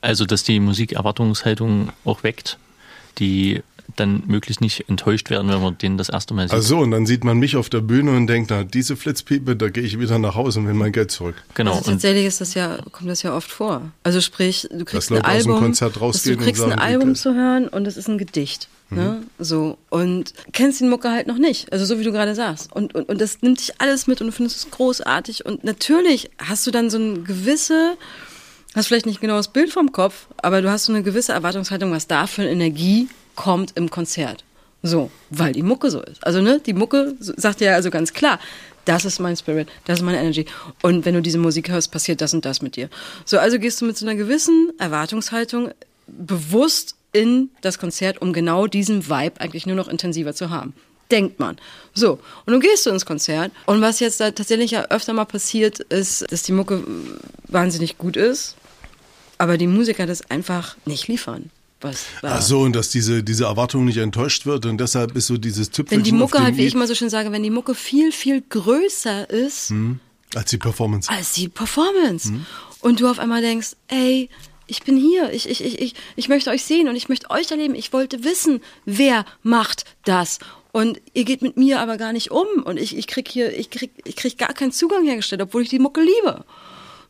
[0.00, 2.58] Also, dass die Musik Erwartungshaltung auch weckt,
[3.18, 3.62] die
[3.96, 6.54] dann möglichst nicht enttäuscht werden, wenn man den das erste Mal sieht.
[6.54, 9.68] Also und dann sieht man mich auf der Bühne und denkt, na, diese Flitzpiepe, da
[9.68, 11.34] gehe ich wieder nach Hause und will mein Geld zurück.
[11.54, 11.72] genau.
[11.72, 13.82] Also tatsächlich ist das ja, kommt das ja oft vor.
[14.02, 16.62] Also sprich, du kriegst ein Leute aus dem Album, Konzert dass rausgehen du und kriegst
[16.62, 18.68] ein Album zu hören und es ist ein Gedicht.
[18.90, 19.22] Ne?
[19.38, 19.78] So.
[19.88, 21.72] Und kennst den Mucke halt noch nicht.
[21.72, 22.72] Also so wie du gerade sagst.
[22.72, 25.46] Und, und, und das nimmt dich alles mit und du findest es großartig.
[25.46, 27.96] Und natürlich hast du dann so eine gewisse,
[28.74, 31.92] hast vielleicht nicht genau das Bild vom Kopf, aber du hast so eine gewisse Erwartungshaltung,
[31.92, 34.44] was da für eine Energie kommt im Konzert.
[34.82, 36.26] So, weil die Mucke so ist.
[36.26, 38.40] Also, ne, die Mucke sagt ja also ganz klar,
[38.86, 40.46] das ist mein Spirit, das ist meine Energy.
[40.82, 42.88] Und wenn du diese Musik hörst, passiert das und das mit dir.
[43.26, 45.70] So, also gehst du mit so einer gewissen Erwartungshaltung
[46.06, 50.74] bewusst in das Konzert, um genau diesen Vibe eigentlich nur noch intensiver zu haben.
[51.10, 51.56] Denkt man.
[51.92, 53.50] So, und nun gehst du ins Konzert.
[53.66, 56.84] Und was jetzt da tatsächlich ja öfter mal passiert, ist, dass die Mucke
[57.48, 58.54] wahnsinnig gut ist,
[59.38, 61.50] aber die Musiker das einfach nicht liefern.
[61.80, 62.32] Was war.
[62.34, 65.70] Ach so, und dass diese, diese Erwartung nicht enttäuscht wird und deshalb ist so dieses
[65.70, 68.12] Tüpfelchen Wenn die Mucke halt, wie ich mal so schön sage, wenn die Mucke viel,
[68.12, 69.72] viel größer ist
[70.34, 71.10] als die Performance.
[71.10, 72.32] als die Performance.
[72.80, 74.28] Und du auf einmal denkst, ey,
[74.70, 77.50] ich bin hier, ich, ich, ich, ich, ich möchte euch sehen und ich möchte euch
[77.50, 77.74] erleben.
[77.74, 80.38] Ich wollte wissen, wer macht das.
[80.72, 82.46] Und ihr geht mit mir aber gar nicht um.
[82.64, 85.68] Und ich, ich krieg hier, ich krieg, ich krieg gar keinen Zugang hergestellt, obwohl ich
[85.68, 86.44] die Mucke liebe.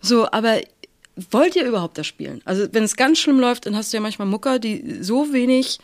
[0.00, 0.60] So, aber
[1.30, 2.40] wollt ihr überhaupt das spielen?
[2.46, 5.78] Also, wenn es ganz schlimm läuft, dann hast du ja manchmal Mucker, die so wenig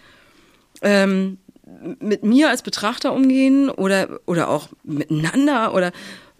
[0.81, 1.37] ähm,
[2.01, 5.93] mit mir als Betrachter umgehen oder, oder auch miteinander oder,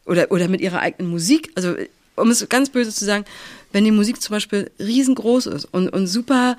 [0.07, 1.53] oder, oder mit ihrer eigenen Musik.
[1.55, 1.75] Also,
[2.17, 3.25] um es ganz böse zu sagen,
[3.73, 6.57] wenn die Musik zum Beispiel riesengroß ist und, und super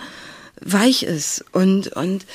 [0.61, 2.25] weich ist und, und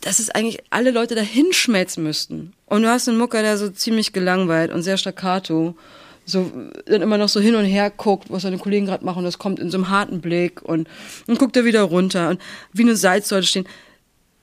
[0.00, 2.52] dass es eigentlich alle Leute dahin schmelzen müssten.
[2.66, 5.76] Und du hast einen Mucker, der so ziemlich gelangweilt und sehr staccato,
[6.24, 6.50] so
[6.86, 9.58] dann immer noch so hin und her guckt, was seine Kollegen gerade machen, das kommt
[9.58, 10.88] in so einem harten Blick und
[11.26, 12.40] dann guckt er wieder runter und
[12.72, 13.66] wie eine Salzsäule stehen,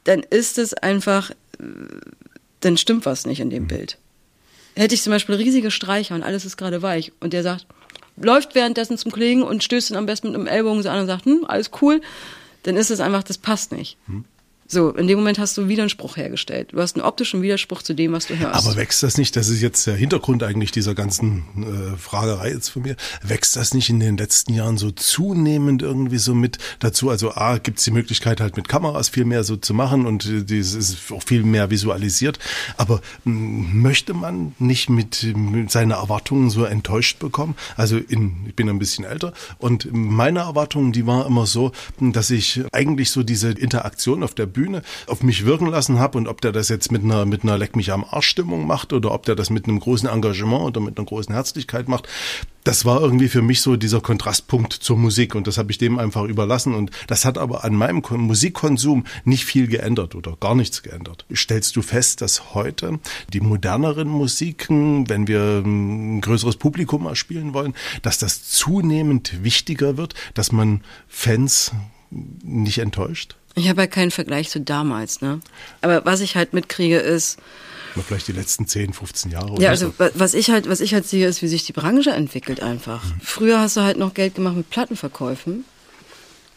[0.05, 1.31] dann ist es einfach,
[2.61, 3.97] dann stimmt was nicht in dem Bild.
[4.75, 7.65] Hätte ich zum Beispiel riesige Streicher und alles ist gerade weich und der sagt,
[8.22, 11.07] läuft währenddessen zum Kollegen und stößt ihn am besten mit einem Ellbogen so an und
[11.07, 12.01] sagt, hm, alles cool,
[12.63, 13.97] dann ist es einfach, das passt nicht.
[14.72, 16.74] So, in dem Moment hast du Widerspruch hergestellt.
[16.74, 18.67] Du hast einen optischen Widerspruch zu dem, was du hörst.
[18.67, 22.70] Aber wächst das nicht, das ist jetzt der Hintergrund eigentlich dieser ganzen äh, Fragerei jetzt
[22.70, 27.09] von mir, wächst das nicht in den letzten Jahren so zunehmend irgendwie so mit dazu?
[27.09, 30.28] Also A, gibt es die Möglichkeit halt mit Kameras viel mehr so zu machen und
[30.28, 32.38] äh, das ist auch viel mehr visualisiert.
[32.78, 37.55] Aber möchte man nicht mit, mit seinen Erwartungen so enttäuscht bekommen?
[37.76, 42.30] Also in, ich bin ein bisschen älter und meine Erwartungen, die war immer so, dass
[42.30, 44.59] ich eigentlich so diese Interaktion auf der Bühne
[45.07, 47.76] auf mich wirken lassen habe und ob der das jetzt mit einer mit einer leck
[47.76, 50.97] mich am Arsch Stimmung macht oder ob der das mit einem großen Engagement oder mit
[50.97, 52.07] einer großen Herzlichkeit macht,
[52.64, 55.97] das war irgendwie für mich so dieser Kontrastpunkt zur Musik und das habe ich dem
[55.97, 60.55] einfach überlassen und das hat aber an meinem Kon Musikkonsum nicht viel geändert oder gar
[60.55, 61.26] nichts geändert.
[61.34, 62.99] Stellst du fest, dass heute
[63.34, 69.97] die moderneren Musiken, wenn wir ein größeres Publikum mal spielen wollen, dass das zunehmend wichtiger
[69.97, 71.72] wird, dass man Fans
[72.12, 73.36] nicht enttäuscht?
[73.60, 75.39] Ich habe ja keinen Vergleich zu damals, ne?
[75.82, 77.38] Aber was ich halt mitkriege ist,
[77.95, 79.93] Mal vielleicht die letzten 10, 15 Jahre oder ja, also so.
[79.97, 83.03] wa- was ich halt, was ich halt sehe, ist, wie sich die Branche entwickelt einfach.
[83.22, 85.66] Früher hast du halt noch Geld gemacht mit Plattenverkäufen.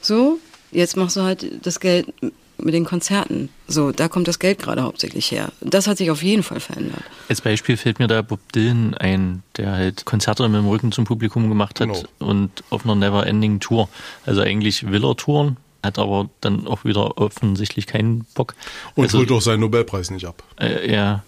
[0.00, 0.38] So,
[0.70, 2.12] jetzt machst du halt das Geld
[2.58, 3.48] mit den Konzerten.
[3.66, 5.50] So, da kommt das Geld gerade hauptsächlich her.
[5.60, 7.02] Das hat sich auf jeden Fall verändert.
[7.28, 11.04] Als Beispiel fällt mir da Bob Dylan ein, der halt Konzerte mit dem Rücken zum
[11.06, 12.02] Publikum gemacht hat Genau.
[12.18, 13.88] und auf einer Never-Ending Tour.
[14.26, 18.54] Also eigentlich will er touren, hat aber dann auch wieder offensichtlich keinen Bock.
[18.94, 20.42] Und also, holt auch seinen Nobelpreis nicht ab.
[20.60, 21.22] äh, ja,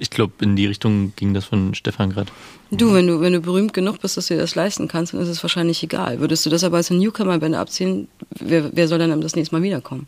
[0.00, 2.32] ich glaube, in die Richtung ging das von Stefan gerade.
[2.70, 5.20] Du, wenn du, wenn du berühmt genug bist, dass du dir das leisten kannst, dann
[5.20, 6.20] ist es wahrscheinlich egal.
[6.20, 9.62] Würdest du das aber als eine Newcomer-Band abziehen, wer, wer soll dann das nächste Mal
[9.62, 10.06] wiederkommen?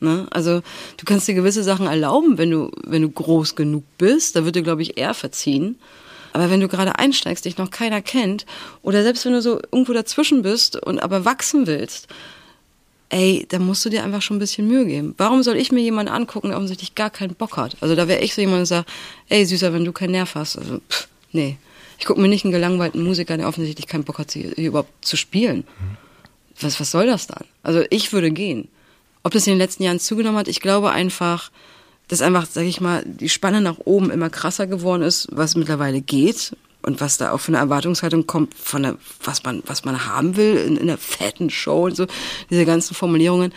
[0.00, 0.26] Ne?
[0.30, 0.62] Also
[0.96, 4.34] du kannst dir gewisse Sachen erlauben, wenn du, wenn du groß genug bist.
[4.34, 5.78] Da wird dir, glaube ich, eher verziehen.
[6.32, 8.46] Aber wenn du gerade einsteigst, dich noch keiner kennt,
[8.80, 12.08] oder selbst wenn du so irgendwo dazwischen bist und aber wachsen willst,
[13.12, 15.14] ey, da musst du dir einfach schon ein bisschen Mühe geben.
[15.18, 17.76] Warum soll ich mir jemanden angucken, der offensichtlich gar keinen Bock hat?
[17.80, 18.90] Also da wäre ich so jemand, der sagt,
[19.28, 21.58] ey, Süßer, wenn du keinen Nerv hast, also pff, nee.
[21.98, 25.16] Ich gucke mir nicht einen gelangweilten Musiker, der offensichtlich keinen Bock hat, hier überhaupt zu
[25.16, 25.64] spielen.
[26.58, 27.44] Was, was soll das dann?
[27.62, 28.68] Also ich würde gehen.
[29.22, 31.50] Ob das in den letzten Jahren zugenommen hat, ich glaube einfach,
[32.08, 36.00] dass einfach, sag ich mal, die Spanne nach oben immer krasser geworden ist, was mittlerweile
[36.00, 40.06] geht und was da auch für eine Erwartungshaltung kommt, von der, was man, was man
[40.06, 42.06] haben will in, in einer fetten Show und so,
[42.50, 43.52] diese ganzen Formulierungen.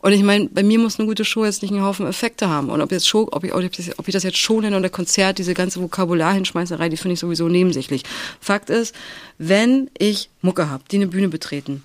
[0.00, 2.68] Und ich meine, bei mir muss eine gute Show jetzt nicht einen Haufen Effekte haben.
[2.68, 4.90] Und ob jetzt Show, ob ich, ob ich, ob ich das jetzt Show nenne oder
[4.90, 8.02] Konzert, diese ganze Vokabular-Hinschmeißerei, die finde ich sowieso nebensächlich.
[8.38, 8.94] Fakt ist,
[9.38, 11.84] wenn ich Mucke habe, die eine Bühne betreten,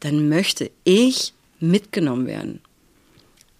[0.00, 2.60] dann möchte ich mitgenommen werden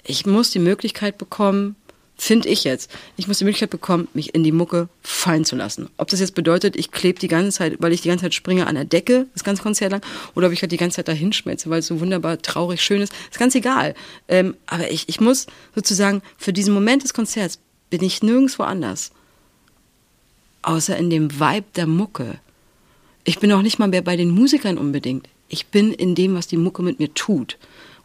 [0.05, 1.75] Ich muss die Möglichkeit bekommen,
[2.17, 5.89] finde ich jetzt, ich muss die Möglichkeit bekommen, mich in die Mucke fallen zu lassen.
[5.99, 8.67] Ob das jetzt bedeutet, ich klebe die ganze Zeit, weil ich die ganze Zeit springe
[8.67, 10.03] an der Decke, das ganze Konzert lang,
[10.35, 13.03] oder ob ich halt die ganze Zeit dahin schmelze, weil es so wunderbar traurig schön
[13.03, 13.95] ist, ist ganz egal.
[14.29, 17.59] Ähm, aber ich, ich muss sozusagen für diesen Moment des Konzerts
[17.91, 19.13] bin ich nirgendwo anders.
[20.63, 22.41] Außer in dem Vibe der Mucke.
[23.25, 25.29] Ich bin auch nicht mal mehr bei den Musikern unbedingt.
[25.49, 27.59] Ich bin in dem, was die Mucke mit mir tut.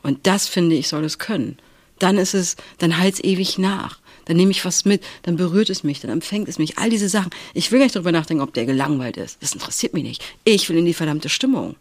[0.03, 1.57] Und das finde ich soll es können.
[1.99, 3.99] Dann ist es, dann halt's ewig nach.
[4.25, 6.77] Dann nehme ich was mit, dann berührt es mich, dann empfängt es mich.
[6.77, 7.31] All diese Sachen.
[7.53, 9.41] Ich will gar nicht darüber nachdenken, ob der gelangweilt ist.
[9.41, 10.23] Das interessiert mich nicht.
[10.43, 11.75] Ich will in die verdammte Stimmung.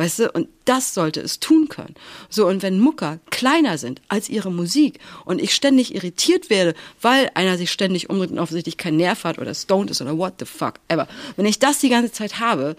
[0.00, 1.94] Weißt du, und das sollte es tun können.
[2.30, 7.30] So, und wenn Mucker kleiner sind als ihre Musik und ich ständig irritiert werde, weil
[7.34, 10.46] einer sich ständig umdreht und offensichtlich keinen Nerv hat oder stoned ist oder what the
[10.46, 11.06] fuck ever,
[11.36, 12.76] wenn ich das die ganze Zeit habe,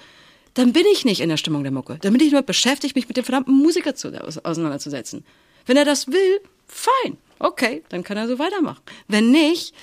[0.56, 2.00] dann bin ich nicht in der Stimmung der Mucke.
[2.02, 4.12] Dann bin ich nur beschäftigt, mich mit dem verdammten Musiker zu,
[4.44, 5.24] auseinanderzusetzen.
[5.68, 7.18] Wenn er das will, fein.
[7.42, 8.82] Okay, dann kann er so weitermachen.
[9.08, 9.74] Wenn nicht,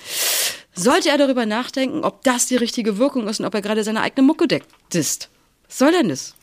[0.73, 4.01] sollte er darüber nachdenken, ob das die richtige Wirkung ist und ob er gerade seine
[4.01, 4.67] eigene Mucke deckt.
[4.93, 5.29] Was
[5.67, 6.35] soll denn das?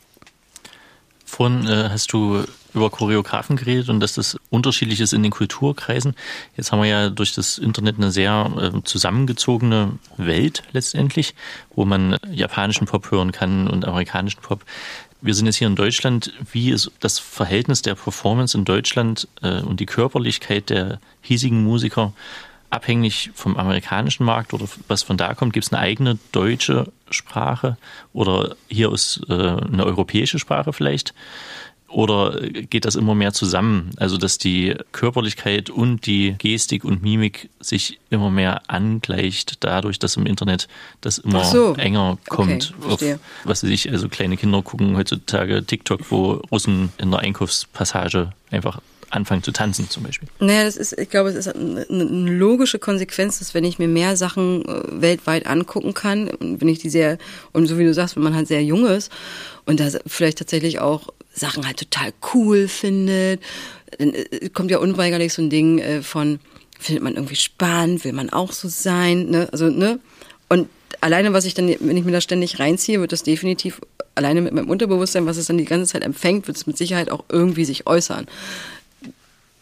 [1.24, 2.44] Vorhin äh, hast du
[2.74, 6.14] über Choreografen geredet und dass das unterschiedlich ist in den Kulturkreisen.
[6.56, 11.34] Jetzt haben wir ja durch das Internet eine sehr äh, zusammengezogene Welt letztendlich,
[11.74, 14.64] wo man japanischen Pop hören kann und amerikanischen Pop.
[15.20, 16.32] Wir sind jetzt hier in Deutschland.
[16.52, 22.12] Wie ist das Verhältnis der Performance in Deutschland äh, und die Körperlichkeit der hiesigen Musiker
[22.68, 25.52] abhängig vom amerikanischen Markt oder was von da kommt?
[25.52, 27.78] Gibt es eine eigene deutsche Sprache
[28.12, 31.14] oder hier ist äh, eine europäische Sprache vielleicht?
[31.88, 33.90] Oder geht das immer mehr zusammen?
[33.96, 40.16] Also, dass die Körperlichkeit und die Gestik und Mimik sich immer mehr angleicht, dadurch, dass
[40.16, 40.68] im Internet
[41.00, 41.74] das immer so.
[41.74, 42.74] enger kommt.
[42.88, 47.20] Okay, auf, was weiß ich, also kleine Kinder gucken heutzutage TikTok, wo Russen in der
[47.20, 48.80] Einkaufspassage einfach
[49.10, 50.28] anfangen zu tanzen zum Beispiel.
[50.40, 53.88] Naja, das ist, ich glaube, es ist eine, eine logische Konsequenz, dass wenn ich mir
[53.88, 57.18] mehr Sachen äh, weltweit angucken kann, wenn ich die sehr,
[57.52, 59.12] und so wie du sagst, wenn man halt sehr jung ist
[59.64, 61.08] und da vielleicht tatsächlich auch
[61.38, 63.42] Sachen halt total cool findet,
[63.98, 66.40] dann äh, kommt ja unweigerlich so ein Ding äh, von,
[66.78, 69.48] findet man irgendwie spannend, will man auch so sein, ne?
[69.52, 70.00] Also, ne?
[70.48, 70.68] Und
[71.00, 73.80] alleine, was ich dann, wenn ich mir das ständig reinziehe, wird das definitiv
[74.14, 77.10] alleine mit meinem Unterbewusstsein, was es dann die ganze Zeit empfängt, wird es mit Sicherheit
[77.10, 78.26] auch irgendwie sich äußern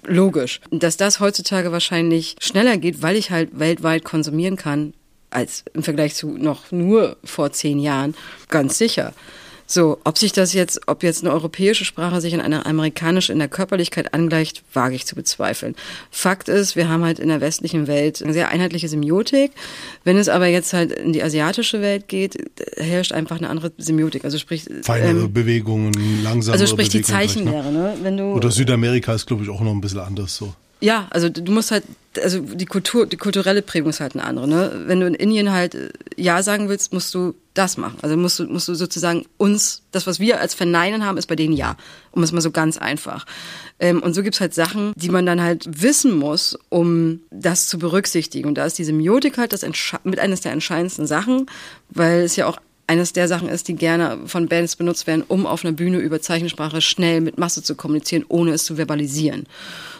[0.06, 0.60] logisch.
[0.70, 4.94] Dass das heutzutage wahrscheinlich schneller geht, weil ich halt weltweit konsumieren kann,
[5.30, 8.14] als im Vergleich zu noch nur vor zehn Jahren,
[8.48, 9.12] ganz sicher.
[9.66, 13.38] So, ob sich das jetzt, ob jetzt eine europäische Sprache sich an eine amerikanische in
[13.38, 15.74] der Körperlichkeit angleicht, wage ich zu bezweifeln.
[16.10, 19.52] Fakt ist, wir haben halt in der westlichen Welt eine sehr einheitliche Semiotik.
[20.04, 22.36] Wenn es aber jetzt halt in die asiatische Welt geht,
[22.76, 24.24] herrscht einfach eine andere Semiotik.
[24.24, 27.94] Also sprich feinere ähm, Bewegungen, langsame Also sprich Bewegungen die Zeichenlehre, ne?
[28.02, 30.54] Wenn du Oder Südamerika ist glaube ich auch noch ein bisschen anders so.
[30.80, 31.84] Ja, also du musst halt,
[32.22, 34.46] also die Kultur, die kulturelle Prägung ist halt eine andere.
[34.46, 34.82] Ne?
[34.86, 37.98] Wenn du in Indien halt äh, Ja sagen willst, musst du das machen.
[38.02, 41.36] Also musst du, musst du sozusagen uns, das, was wir als Verneinen haben, ist bei
[41.36, 41.76] denen Ja.
[42.10, 43.26] Um es mal so ganz einfach.
[43.78, 47.78] Ähm, und so gibt's halt Sachen, die man dann halt wissen muss, um das zu
[47.78, 48.48] berücksichtigen.
[48.48, 49.64] Und da ist die Semiotik halt das
[50.04, 51.46] mit eines der entscheidendsten Sachen,
[51.90, 55.46] weil es ja auch eines der Sachen ist, die gerne von Bands benutzt werden, um
[55.46, 59.46] auf einer Bühne über Zeichensprache schnell mit Masse zu kommunizieren, ohne es zu verbalisieren.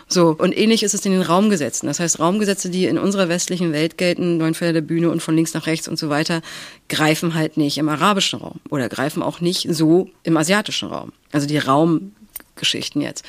[0.07, 1.87] So, und ähnlich ist es in den Raumgesetzen.
[1.87, 5.35] Das heißt, Raumgesetze, die in unserer westlichen Welt gelten, neun Felder der Bühne und von
[5.35, 6.43] links nach rechts und so weiter,
[6.89, 11.13] greifen halt nicht im arabischen Raum oder greifen auch nicht so im asiatischen Raum.
[11.33, 13.25] Also die Raumgeschichten jetzt.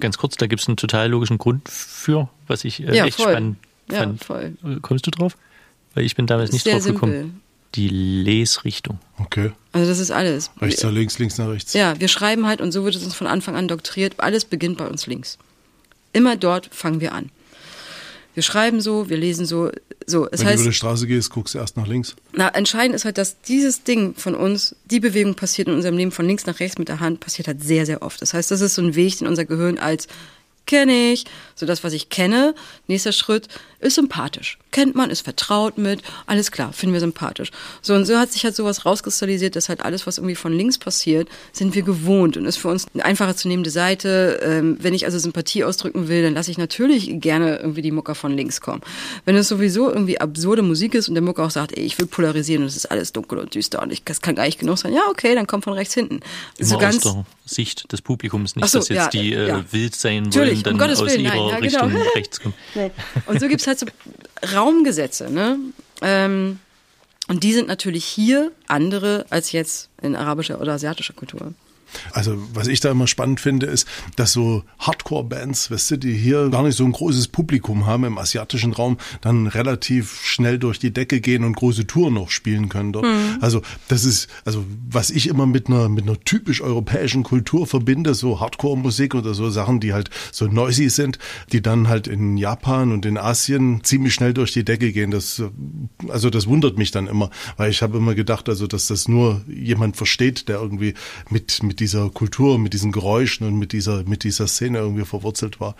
[0.00, 3.16] Ganz kurz, da gibt es einen total logischen Grund für, was ich äh, ja, echt
[3.16, 3.30] voll.
[3.30, 3.56] spannend
[3.88, 4.20] fand.
[4.20, 4.56] Ja, voll.
[4.82, 5.36] Kommst du drauf?
[5.94, 7.12] Weil ich bin damals nicht drauf gekommen.
[7.12, 7.30] Simpel.
[7.74, 8.98] Die Lesrichtung.
[9.18, 9.50] Okay.
[9.72, 10.50] Also das ist alles.
[10.60, 11.72] Rechts nach links, links nach rechts.
[11.72, 14.14] Ja, wir schreiben halt und so wird es uns von Anfang an doktriert.
[14.18, 15.38] Alles beginnt bei uns links.
[16.14, 17.30] Immer dort fangen wir an.
[18.34, 19.70] Wir schreiben so, wir lesen so.
[20.06, 20.28] so.
[20.30, 22.16] Es Wenn heißt, du über die Straße gehst, guckst du erst nach links.
[22.32, 26.10] Na, entscheidend ist halt, dass dieses Ding von uns, die Bewegung passiert in unserem Leben
[26.10, 28.20] von links nach rechts mit der Hand, passiert halt sehr, sehr oft.
[28.22, 30.08] Das heißt, das ist so ein Weg, den unser Gehirn als
[30.66, 32.54] kenne ich, so das, was ich kenne.
[32.88, 33.48] Nächster Schritt
[33.84, 34.58] ist sympathisch.
[34.70, 37.50] Kennt man, ist vertraut mit, alles klar, finden wir sympathisch.
[37.82, 40.78] So und so hat sich halt sowas rauskristallisiert, dass halt alles, was irgendwie von links
[40.78, 44.40] passiert, sind wir gewohnt und ist für uns eine einfacher zu nehmende Seite.
[44.42, 48.14] Ähm, wenn ich also Sympathie ausdrücken will, dann lasse ich natürlich gerne irgendwie die Mucker
[48.14, 48.80] von links kommen.
[49.26, 52.06] Wenn es sowieso irgendwie absurde Musik ist und der Mucker auch sagt, ey, ich will
[52.06, 54.78] polarisieren und es ist alles dunkel und düster und ich, das kann gar nicht genug
[54.78, 56.20] sein, ja, okay, dann kommt von rechts hinten.
[56.58, 59.48] Immer so ganz, aus der Sicht des Publikums, nicht, so, dass jetzt ja, die äh,
[59.48, 59.64] ja.
[59.70, 61.86] wild sein wollen, dann um aus Willen, nein, ja, genau.
[62.14, 62.54] rechts kommen.
[62.74, 62.90] Nee.
[63.26, 63.86] Und so gibt's halt so
[64.54, 65.58] Raumgesetze, ne?
[66.02, 66.58] Ähm,
[67.28, 71.54] und die sind natürlich hier andere als jetzt in arabischer oder asiatischer Kultur.
[72.12, 73.86] Also was ich da immer spannend finde, ist,
[74.16, 78.18] dass so Hardcore-Bands, weißt du, die hier gar nicht so ein großes Publikum haben im
[78.18, 82.92] asiatischen Raum, dann relativ schnell durch die Decke gehen und große Touren noch spielen können
[82.92, 83.06] dort.
[83.06, 83.38] Mhm.
[83.40, 88.14] Also das ist, also was ich immer mit einer mit einer typisch europäischen Kultur verbinde,
[88.14, 91.18] so Hardcore-Musik oder so Sachen, die halt so noisy sind,
[91.52, 95.10] die dann halt in Japan und in Asien ziemlich schnell durch die Decke gehen.
[95.10, 95.42] Das,
[96.08, 99.42] also das wundert mich dann immer, weil ich habe immer gedacht, also dass das nur
[99.48, 100.94] jemand versteht, der irgendwie
[101.30, 105.60] mit mit dieser Kultur, mit diesen Geräuschen und mit dieser, mit dieser Szene irgendwie verwurzelt
[105.60, 105.76] war.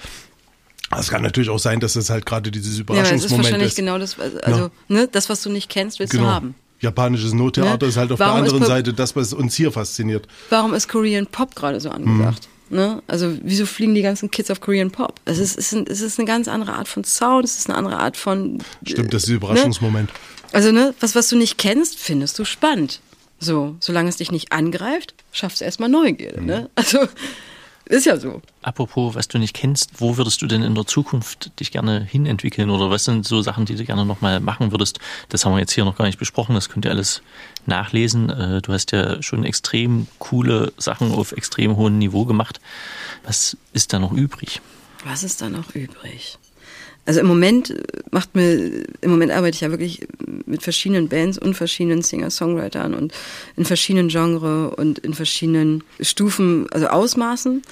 [0.97, 3.39] Es kann natürlich auch sein, dass es halt gerade dieses Überraschungsmoment ja, das ist.
[3.39, 3.77] wahrscheinlich ist.
[3.77, 4.71] genau das, also ja.
[4.89, 6.25] ne, das, was du nicht kennst, willst genau.
[6.25, 6.55] du haben.
[6.81, 7.89] Japanisches Nottheater ne?
[7.89, 10.29] ist halt auf warum der anderen Seite das, was uns hier fasziniert.
[10.51, 12.49] Warum ist Korean Pop gerade so angesagt?
[12.69, 12.77] Mhm.
[12.77, 13.03] Ne?
[13.07, 15.21] Also wieso fliegen die ganzen Kids auf Korean Pop?
[15.25, 17.79] Es ist, es, ist, es ist eine ganz andere Art von Sound, es ist eine
[17.79, 18.59] andere Art von...
[18.85, 20.09] Stimmt, das ist der Überraschungsmoment.
[20.09, 20.15] Ne?
[20.53, 23.01] Also ne, was, was du nicht kennst, findest du spannend.
[23.39, 26.41] So, solange es dich nicht angreift, schaffst du erstmal Neugierde.
[26.41, 26.47] Mhm.
[26.47, 26.71] Ne?
[26.75, 27.07] Also
[27.87, 28.41] ist ja so.
[28.63, 32.71] Apropos, was du nicht kennst, wo würdest du denn in der Zukunft dich gerne hinentwickeln
[32.71, 35.01] oder was sind so Sachen, die du gerne nochmal machen würdest?
[35.29, 37.21] Das haben wir jetzt hier noch gar nicht besprochen, das könnt ihr alles
[37.67, 38.31] nachlesen.
[38.31, 42.59] Äh, du hast ja schon extrem coole Sachen auf extrem hohem Niveau gemacht.
[43.23, 44.63] Was ist da noch übrig?
[45.05, 46.39] Was ist da noch übrig?
[47.07, 47.75] Also im Moment
[48.11, 50.07] macht mir, im Moment arbeite ich ja wirklich
[50.47, 53.13] mit verschiedenen Bands und verschiedenen Singer-Songwritern und
[53.57, 57.63] in verschiedenen Genres und in verschiedenen Stufen, also Ausmaßen.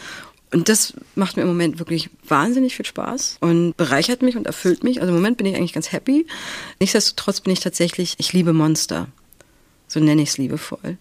[0.52, 4.84] Und das macht mir im Moment wirklich wahnsinnig viel Spaß und bereichert mich und erfüllt
[4.84, 5.00] mich.
[5.00, 6.26] Also im Moment bin ich eigentlich ganz happy.
[6.78, 9.08] Nichtsdestotrotz bin ich tatsächlich, ich liebe Monster.
[9.88, 10.98] So nenne ich es liebevoll.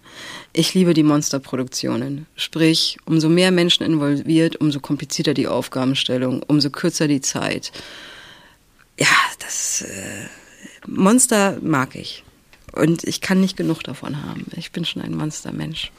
[0.53, 2.27] Ich liebe die Monsterproduktionen.
[2.35, 7.71] Sprich, umso mehr Menschen involviert, umso komplizierter die Aufgabenstellung, umso kürzer die Zeit
[9.01, 9.07] ja,
[9.39, 10.27] das äh,
[10.85, 12.23] Monster mag ich.
[12.73, 14.45] Und ich kann nicht genug davon haben.
[14.55, 15.91] Ich bin schon ein Monstermensch.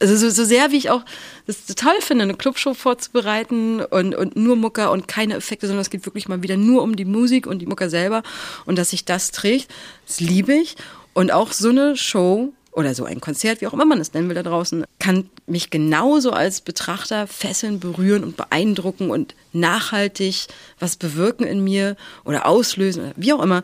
[0.00, 1.02] Also so, so sehr wie ich auch
[1.46, 5.90] das total finde, eine Clubshow vorzubereiten und, und nur Mucker und keine Effekte, sondern es
[5.90, 8.22] geht wirklich mal wieder nur um die Musik und die Mucker selber
[8.66, 9.72] und dass sich das trägt,
[10.06, 10.76] das liebe ich.
[11.14, 14.28] Und auch so eine Show oder so ein Konzert, wie auch immer man es nennen
[14.28, 20.46] will da draußen, kann mich genauso als Betrachter fesseln, berühren und beeindrucken und nachhaltig
[20.78, 23.62] was bewirken in mir oder auslösen wie auch immer,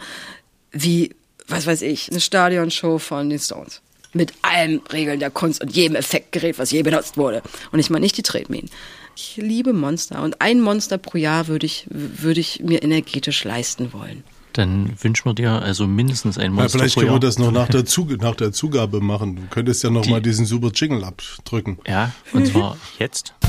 [0.70, 1.14] wie,
[1.46, 3.80] was weiß ich, eine Stadionshow von den Stones.
[4.12, 7.42] Mit allen Regeln der Kunst und jedem Effektgerät, was je benutzt wurde.
[7.72, 8.70] Und ich meine nicht die Tretminen.
[9.16, 13.92] Ich liebe Monster und ein Monster pro Jahr würde ich, würde ich mir energetisch leisten
[13.92, 14.24] wollen.
[14.52, 16.78] Dann wünschen wir dir also mindestens ein Monster.
[16.78, 19.36] Ja, vielleicht können wir das noch nach der, Zug nach der Zugabe machen.
[19.36, 21.78] Du könntest ja noch Die, mal diesen super Jingle abdrücken.
[21.86, 23.34] Ja, und zwar jetzt.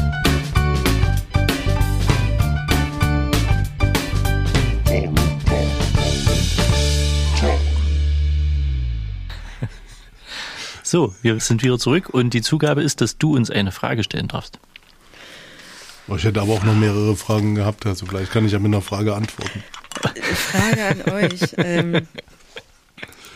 [10.83, 14.27] So, wir sind wieder zurück und die Zugabe ist, dass du uns eine Frage stellen
[14.27, 14.57] darfst.
[16.15, 18.81] Ich hätte aber auch noch mehrere Fragen gehabt, also vielleicht kann ich ja mit einer
[18.81, 19.63] Frage antworten.
[20.33, 21.39] Frage an euch.
[21.57, 22.07] Ähm,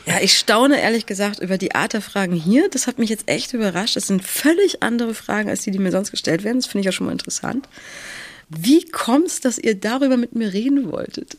[0.06, 2.70] ja, ich staune ehrlich gesagt über die Art der Fragen hier.
[2.70, 3.96] Das hat mich jetzt echt überrascht.
[3.96, 6.58] Das sind völlig andere Fragen als die, die mir sonst gestellt werden.
[6.58, 7.68] Das finde ich ja schon mal interessant.
[8.50, 11.38] Wie kommt es, dass ihr darüber mit mir reden wolltet?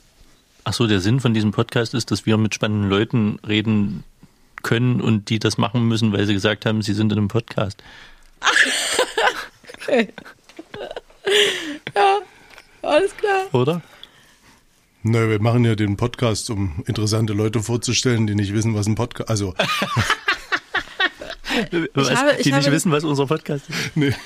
[0.64, 4.03] Ach so, der Sinn von diesem Podcast ist, dass wir mit spannenden Leuten reden
[4.62, 7.83] können und die das machen müssen, weil sie gesagt haben, sie sind in einem Podcast.
[9.75, 10.09] okay.
[11.95, 12.18] Ja,
[12.83, 13.47] alles klar.
[13.55, 13.81] Oder?
[15.07, 18.94] Nö, wir machen ja den Podcast, um interessante Leute vorzustellen, die nicht wissen, was ein
[18.94, 19.52] Podcast, also.
[21.92, 23.94] was, habe, die nicht wissen, was unser Podcast ist.
[23.94, 24.14] Nee.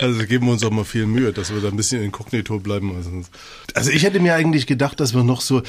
[0.00, 3.24] Also geben wir uns auch mal viel Mühe, dass wir da ein bisschen inkognito bleiben.
[3.72, 5.62] Also ich hätte mir eigentlich gedacht, dass wir noch so,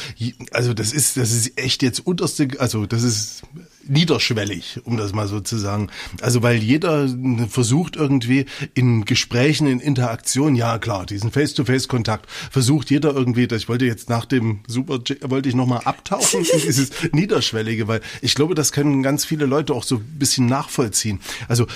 [0.51, 3.43] also das ist, das ist echt jetzt unterste, also das ist
[3.87, 5.89] niederschwellig, um das mal so zu sagen.
[6.21, 7.07] Also weil jeder
[7.49, 13.85] versucht irgendwie in Gesprächen, in Interaktion, ja klar, diesen Face-to-Face-Kontakt versucht jeder irgendwie, ich wollte
[13.85, 18.71] jetzt nach dem Super, wollte ich nochmal abtauchen in dieses Niederschwellige, weil ich glaube, das
[18.71, 21.19] können ganz viele Leute auch so ein bisschen nachvollziehen.
[21.47, 21.67] Also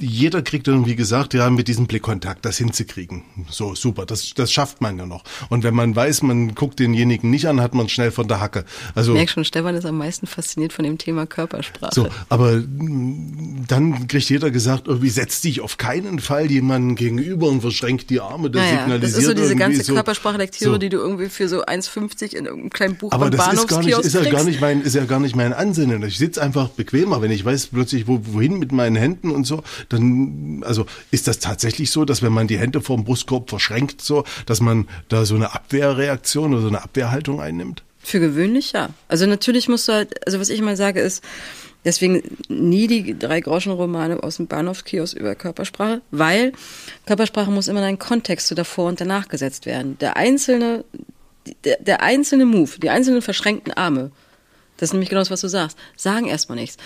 [0.00, 3.22] jeder kriegt irgendwie gesagt, ja, mit diesem Blickkontakt das hinzukriegen.
[3.50, 5.24] So, super, das, das schafft man ja noch.
[5.48, 8.64] Und wenn man weiß, man guckt denjenigen nicht an, hat man schnell von der Hacke.
[8.94, 11.42] Also, ich merke schon, Stefan ist am meisten fasziniert von dem Thema Körper.
[11.52, 11.94] Körpersprache.
[11.94, 17.48] So, aber mm, dann kriegt jeder gesagt, irgendwie setzt dich auf keinen Fall jemandem gegenüber
[17.48, 20.78] und verschränkt die Arme, der naja, signalisiert Das ist so diese ganze so, Körpersprachlektüre, so.
[20.78, 23.98] die du irgendwie für so 1,50 in irgendeinem kleinen Buch Aber das ist gar nicht,
[23.98, 26.02] ist ja gar nicht mein, ist ja gar nicht mein Ansinnen.
[26.04, 29.62] Ich sitze einfach bequemer, wenn ich weiß plötzlich, wo, wohin mit meinen Händen und so,
[29.92, 34.02] dann, also ist das tatsächlich so, dass wenn man die Hände vor dem Brustkorb verschränkt,
[34.02, 37.82] so, dass man da so eine Abwehrreaktion oder so eine Abwehrhaltung einnimmt?
[38.02, 38.90] Für gewöhnlich ja.
[39.08, 41.22] Also natürlich musst du halt, also was ich immer sage ist,
[41.84, 46.52] Deswegen nie die drei Groschen-Romane aus dem Bahnhofskiosk über Körpersprache, weil
[47.06, 49.98] Körpersprache muss immer in einen Kontext zu davor und danach gesetzt werden.
[49.98, 50.84] Der einzelne,
[51.64, 54.12] der, der einzelne Move, die einzelnen verschränkten Arme,
[54.76, 56.76] das ist nämlich genau das, was du sagst, sagen erstmal nichts.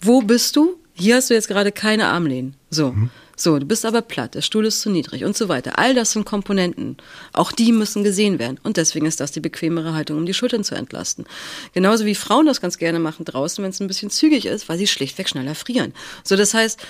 [0.00, 0.78] Wo bist du?
[0.98, 2.54] Hier hast du jetzt gerade keine Armlehnen.
[2.70, 2.92] So.
[2.92, 3.10] Mhm.
[3.38, 5.78] So, du bist aber platt, der Stuhl ist zu niedrig und so weiter.
[5.78, 6.96] All das sind Komponenten.
[7.34, 8.58] Auch die müssen gesehen werden.
[8.62, 11.26] Und deswegen ist das die bequemere Haltung, um die Schultern zu entlasten.
[11.74, 14.78] Genauso wie Frauen das ganz gerne machen draußen, wenn es ein bisschen zügig ist, weil
[14.78, 15.92] sie schlichtweg schneller frieren.
[16.24, 16.80] So, das heißt,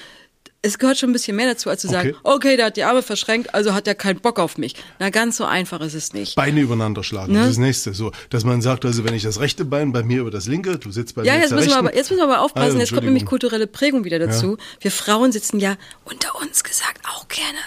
[0.66, 2.84] es gehört schon ein bisschen mehr dazu, als zu sagen, okay, okay der hat die
[2.84, 4.74] Arme verschränkt, also hat er keinen Bock auf mich.
[4.98, 6.34] Na, ganz so einfach ist es nicht.
[6.34, 7.40] Beine übereinander schlagen, ne?
[7.40, 7.94] das ist das nächste.
[7.94, 10.78] So, dass man sagt, also wenn ich das rechte Bein bei mir über das linke,
[10.78, 11.72] du sitzt bei ja, mir jetzt müssen rechten.
[11.72, 14.56] wir aber Jetzt müssen wir aber aufpassen, also, jetzt kommt nämlich kulturelle Prägung wieder dazu.
[14.58, 14.64] Ja.
[14.80, 17.58] Wir Frauen sitzen ja unter uns gesagt auch gerne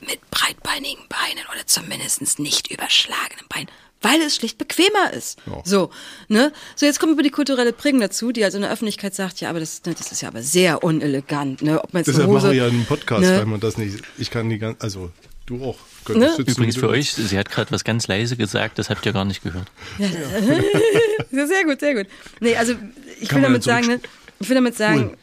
[0.00, 3.68] mit breitbeinigen Beinen oder zumindest nicht überschlagenen Beinen
[4.02, 5.38] weil es schlicht bequemer ist.
[5.46, 5.62] Ja.
[5.64, 5.90] So,
[6.28, 6.52] ne?
[6.74, 9.50] So, jetzt kommt über die kulturelle Prägung dazu, die also in der Öffentlichkeit sagt, ja,
[9.50, 11.82] aber das, ne, das ist ja aber sehr unelegant, ne?
[11.82, 13.38] Ob man jetzt Deshalb Hose, mache ich ja einen Podcast, ne?
[13.38, 15.10] weil man das nicht, ich kann die ganz, also
[15.46, 15.78] du auch.
[16.08, 16.34] Ne?
[16.38, 19.42] Übrigens für euch, sie hat gerade was ganz leise gesagt, das habt ihr gar nicht
[19.42, 19.70] gehört.
[19.98, 20.06] Ja.
[20.06, 21.46] ja.
[21.46, 22.06] sehr gut, sehr gut.
[22.40, 22.74] Nee, also
[23.20, 24.00] ich will damit sagen, ne,
[24.38, 25.16] ich will damit sagen, cool.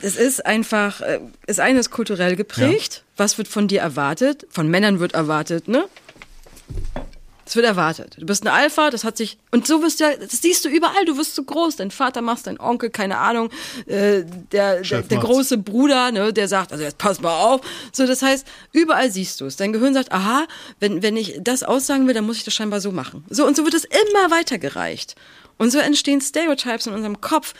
[0.00, 2.94] es ist einfach, äh, das eine ist kulturell geprägt.
[2.94, 3.02] Ja.
[3.16, 4.46] Was wird von dir erwartet?
[4.50, 5.86] Von Männern wird erwartet, ne?
[7.50, 8.14] Es wird erwartet.
[8.16, 9.36] Du bist ein Alpha, das hat sich.
[9.50, 11.74] Und so wirst du ja, das siehst du überall, du wirst so groß.
[11.74, 13.50] Dein Vater machst, dein Onkel, keine Ahnung,
[13.86, 14.22] äh,
[14.52, 17.62] der, der, der große Bruder, ne, der sagt, also jetzt pass mal auf.
[17.90, 19.56] So, das heißt, überall siehst du es.
[19.56, 20.46] Dein Gehirn sagt, aha,
[20.78, 23.24] wenn, wenn ich das aussagen will, dann muss ich das scheinbar so machen.
[23.30, 25.16] So, und so wird es immer weitergereicht.
[25.58, 27.54] Und so entstehen Stereotypes in unserem Kopf.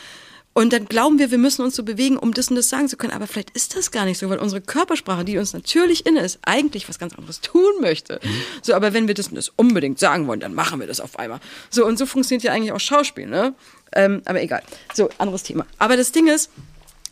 [0.53, 2.97] Und dann glauben wir, wir müssen uns so bewegen, um das und das sagen zu
[2.97, 3.13] können.
[3.13, 6.39] Aber vielleicht ist das gar nicht so, weil unsere Körpersprache, die uns natürlich inne ist,
[6.41, 8.19] eigentlich was ganz anderes tun möchte.
[8.21, 8.29] Mhm.
[8.61, 11.17] So, aber wenn wir das und das unbedingt sagen wollen, dann machen wir das auf
[11.17, 11.39] einmal.
[11.69, 13.53] So, und so funktioniert ja eigentlich auch Schauspiel, ne?
[13.93, 14.61] Ähm, aber egal.
[14.93, 15.65] So, anderes Thema.
[15.77, 16.49] Aber das Ding ist,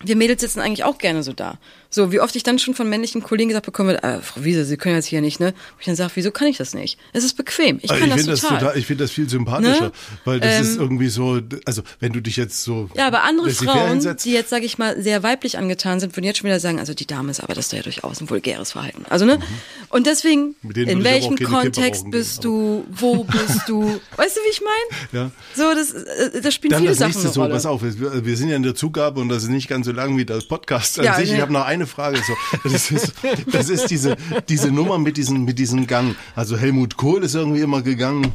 [0.02, 1.58] wir Mädels sitzen eigentlich auch gerne so da.
[1.92, 4.78] So, wie oft ich dann schon von männlichen Kollegen gesagt bekomme, äh, Frau Wiese, Sie
[4.78, 5.54] können jetzt hier nicht, ne?
[5.54, 7.00] Wo ich dann sage, wieso kann ich das nicht?
[7.14, 7.80] Es ist bequem.
[7.82, 8.36] Ich kann ich das total.
[8.36, 8.78] Das total.
[8.78, 9.92] Ich finde das viel sympathischer, ne?
[10.24, 13.50] weil das ähm, ist irgendwie so, also wenn du dich jetzt so Ja, aber andere
[13.50, 16.80] Frauen, die jetzt, sage ich mal, sehr weiblich angetan sind, würden jetzt schon wieder sagen,
[16.80, 19.06] also die Dame ist aber das ist ja durchaus ein vulgäres Verhalten.
[19.10, 19.38] Also, ne?
[19.38, 19.44] Mhm.
[19.90, 23.82] Und deswegen, in welchem Kontext bist du, wo bist du?
[24.16, 25.24] Weißt du, wie ich meine?
[25.24, 25.32] Ja.
[25.56, 27.54] So, das, äh, das spielt dann viele das Sachen nächste so, Rolle.
[27.54, 30.18] pass auf, wir sind ja in der Zugabe und das ist nicht ganz so lang
[30.18, 31.32] wie das Podcast an ja, sich.
[31.32, 32.18] Ich habe noch eine Frage.
[32.18, 32.34] So.
[32.70, 33.14] Das ist,
[33.52, 34.18] das ist diese,
[34.48, 36.16] diese Nummer mit diesem, mit diesem Gang.
[36.36, 38.34] Also Helmut Kohl ist irgendwie immer gegangen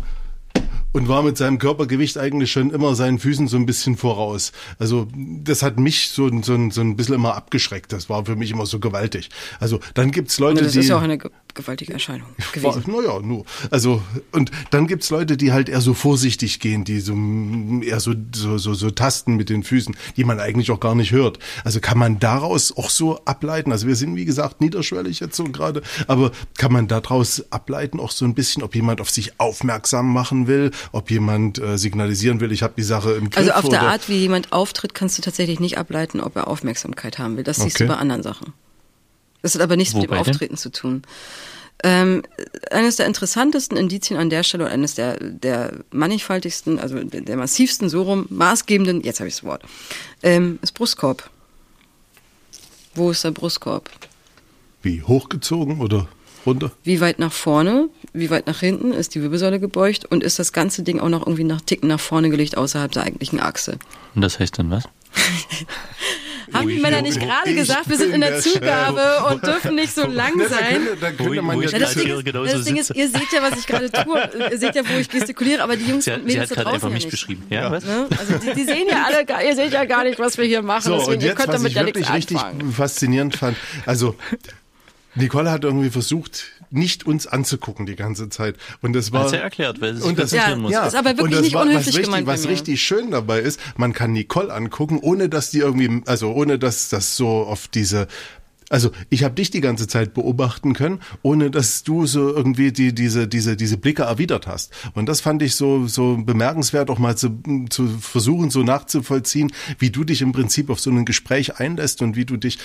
[0.93, 4.53] und war mit seinem Körpergewicht eigentlich schon immer seinen Füßen so ein bisschen voraus.
[4.79, 7.93] Also das hat mich so, so, so ein bisschen immer abgeschreckt.
[7.93, 9.29] Das war für mich immer so gewaltig.
[9.59, 10.79] Also dann gibt's Leute, das die...
[10.79, 11.19] Das ist ja auch eine
[11.55, 12.85] gewaltige Erscheinung gewesen.
[12.87, 13.45] Naja, nur.
[13.71, 14.03] Also,
[14.33, 17.15] und dann gibt's Leute, die halt eher so vorsichtig gehen, die so
[17.83, 21.13] eher so, so, so, so tasten mit den Füßen, die man eigentlich auch gar nicht
[21.13, 21.39] hört.
[21.65, 25.45] Also kann man daraus auch so ableiten, also wir sind wie gesagt niederschwellig jetzt so
[25.45, 30.13] gerade, aber kann man daraus ableiten auch so ein bisschen, ob jemand auf sich aufmerksam
[30.13, 33.39] machen will, ob jemand äh, signalisieren will, ich habe die Sache im Griff.
[33.39, 37.19] Also auf der Art, wie jemand auftritt, kannst du tatsächlich nicht ableiten, ob er Aufmerksamkeit
[37.19, 37.45] haben will.
[37.45, 37.85] Das siehst okay.
[37.85, 38.53] du bei anderen Sachen.
[39.45, 40.57] Das hat aber nichts Wobei mit dem Auftreten denn?
[40.57, 41.03] zu tun.
[41.83, 42.23] Ähm,
[42.71, 47.91] eines der interessantesten Indizien an der Stelle, eines der, der mannigfaltigsten, also der, der massivsten,
[47.91, 49.63] so rum, maßgebenden, jetzt habe ich das Wort,
[50.23, 51.29] ähm, ist Brustkorb.
[52.95, 53.91] Wo ist der Brustkorb?
[54.81, 56.09] Wie, hochgezogen oder
[56.47, 56.73] runter?
[56.83, 60.55] Wie weit nach vorne, wie weit nach hinten ist die Wirbelsäule gebeugt und ist das
[60.55, 63.79] ganze Ding auch noch irgendwie nach Ticken nach vorne gelegt außerhalb der eigentlichen Achse?
[64.15, 64.85] Und das heißt dann was?
[66.53, 70.07] Haben die Männer nicht gerade gesagt, wir sind in der Zugabe und dürfen nicht so
[70.07, 70.89] lang sein?
[71.01, 74.31] Das, Ding ist, das Ding ist, ihr seht ja, was ich gerade tue.
[74.51, 76.75] Ihr seht ja, wo ich gestikuliere, aber die Jungs und Mädels sie hat da draußen
[76.75, 77.45] einfach mich beschrieben.
[77.51, 77.85] Ja, was?
[77.85, 78.07] Ne?
[78.19, 80.83] Also die, die, sehen ja alle, ihr seht ja gar nicht, was wir hier machen.
[80.83, 82.39] So, Deswegen, und jetzt, ihr könnt was damit ich ja wirklich richtig
[82.73, 84.17] faszinierend fand, also
[85.15, 88.57] Nicole hat irgendwie versucht, nicht uns anzugucken die ganze Zeit.
[88.83, 89.25] Und das war.
[89.25, 90.73] Hat sie erklärt, weil sie und das, ja, muss.
[90.73, 92.27] Ja, ist aber wirklich nicht war, unhöflich was richtig, gemeint.
[92.27, 96.59] Was richtig schön dabei ist, man kann Nicole angucken, ohne dass die irgendwie, also ohne
[96.59, 98.09] dass das so auf diese
[98.71, 102.95] also ich habe dich die ganze Zeit beobachten können, ohne dass du so irgendwie die,
[102.95, 104.73] diese, diese, diese Blicke erwidert hast.
[104.95, 109.91] Und das fand ich so, so bemerkenswert, auch mal zu, zu versuchen, so nachzuvollziehen, wie
[109.91, 112.59] du dich im Prinzip auf so ein Gespräch einlässt und wie du dich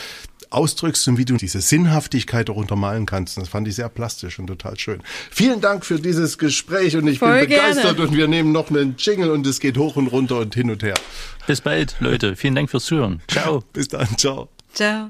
[0.49, 3.37] ausdrückst und wie du diese Sinnhaftigkeit auch untermalen kannst.
[3.37, 5.01] das fand ich sehr plastisch und total schön.
[5.31, 8.09] Vielen Dank für dieses Gespräch und ich Voll bin begeistert gerne.
[8.09, 10.83] und wir nehmen noch einen Jingle und es geht hoch und runter und hin und
[10.83, 10.95] her.
[11.47, 12.35] Bis bald, Leute.
[12.35, 13.21] Vielen Dank fürs Zuhören.
[13.27, 13.63] Ciao.
[13.73, 14.07] Bis dann.
[14.17, 14.49] Ciao.
[14.73, 15.09] Ciao.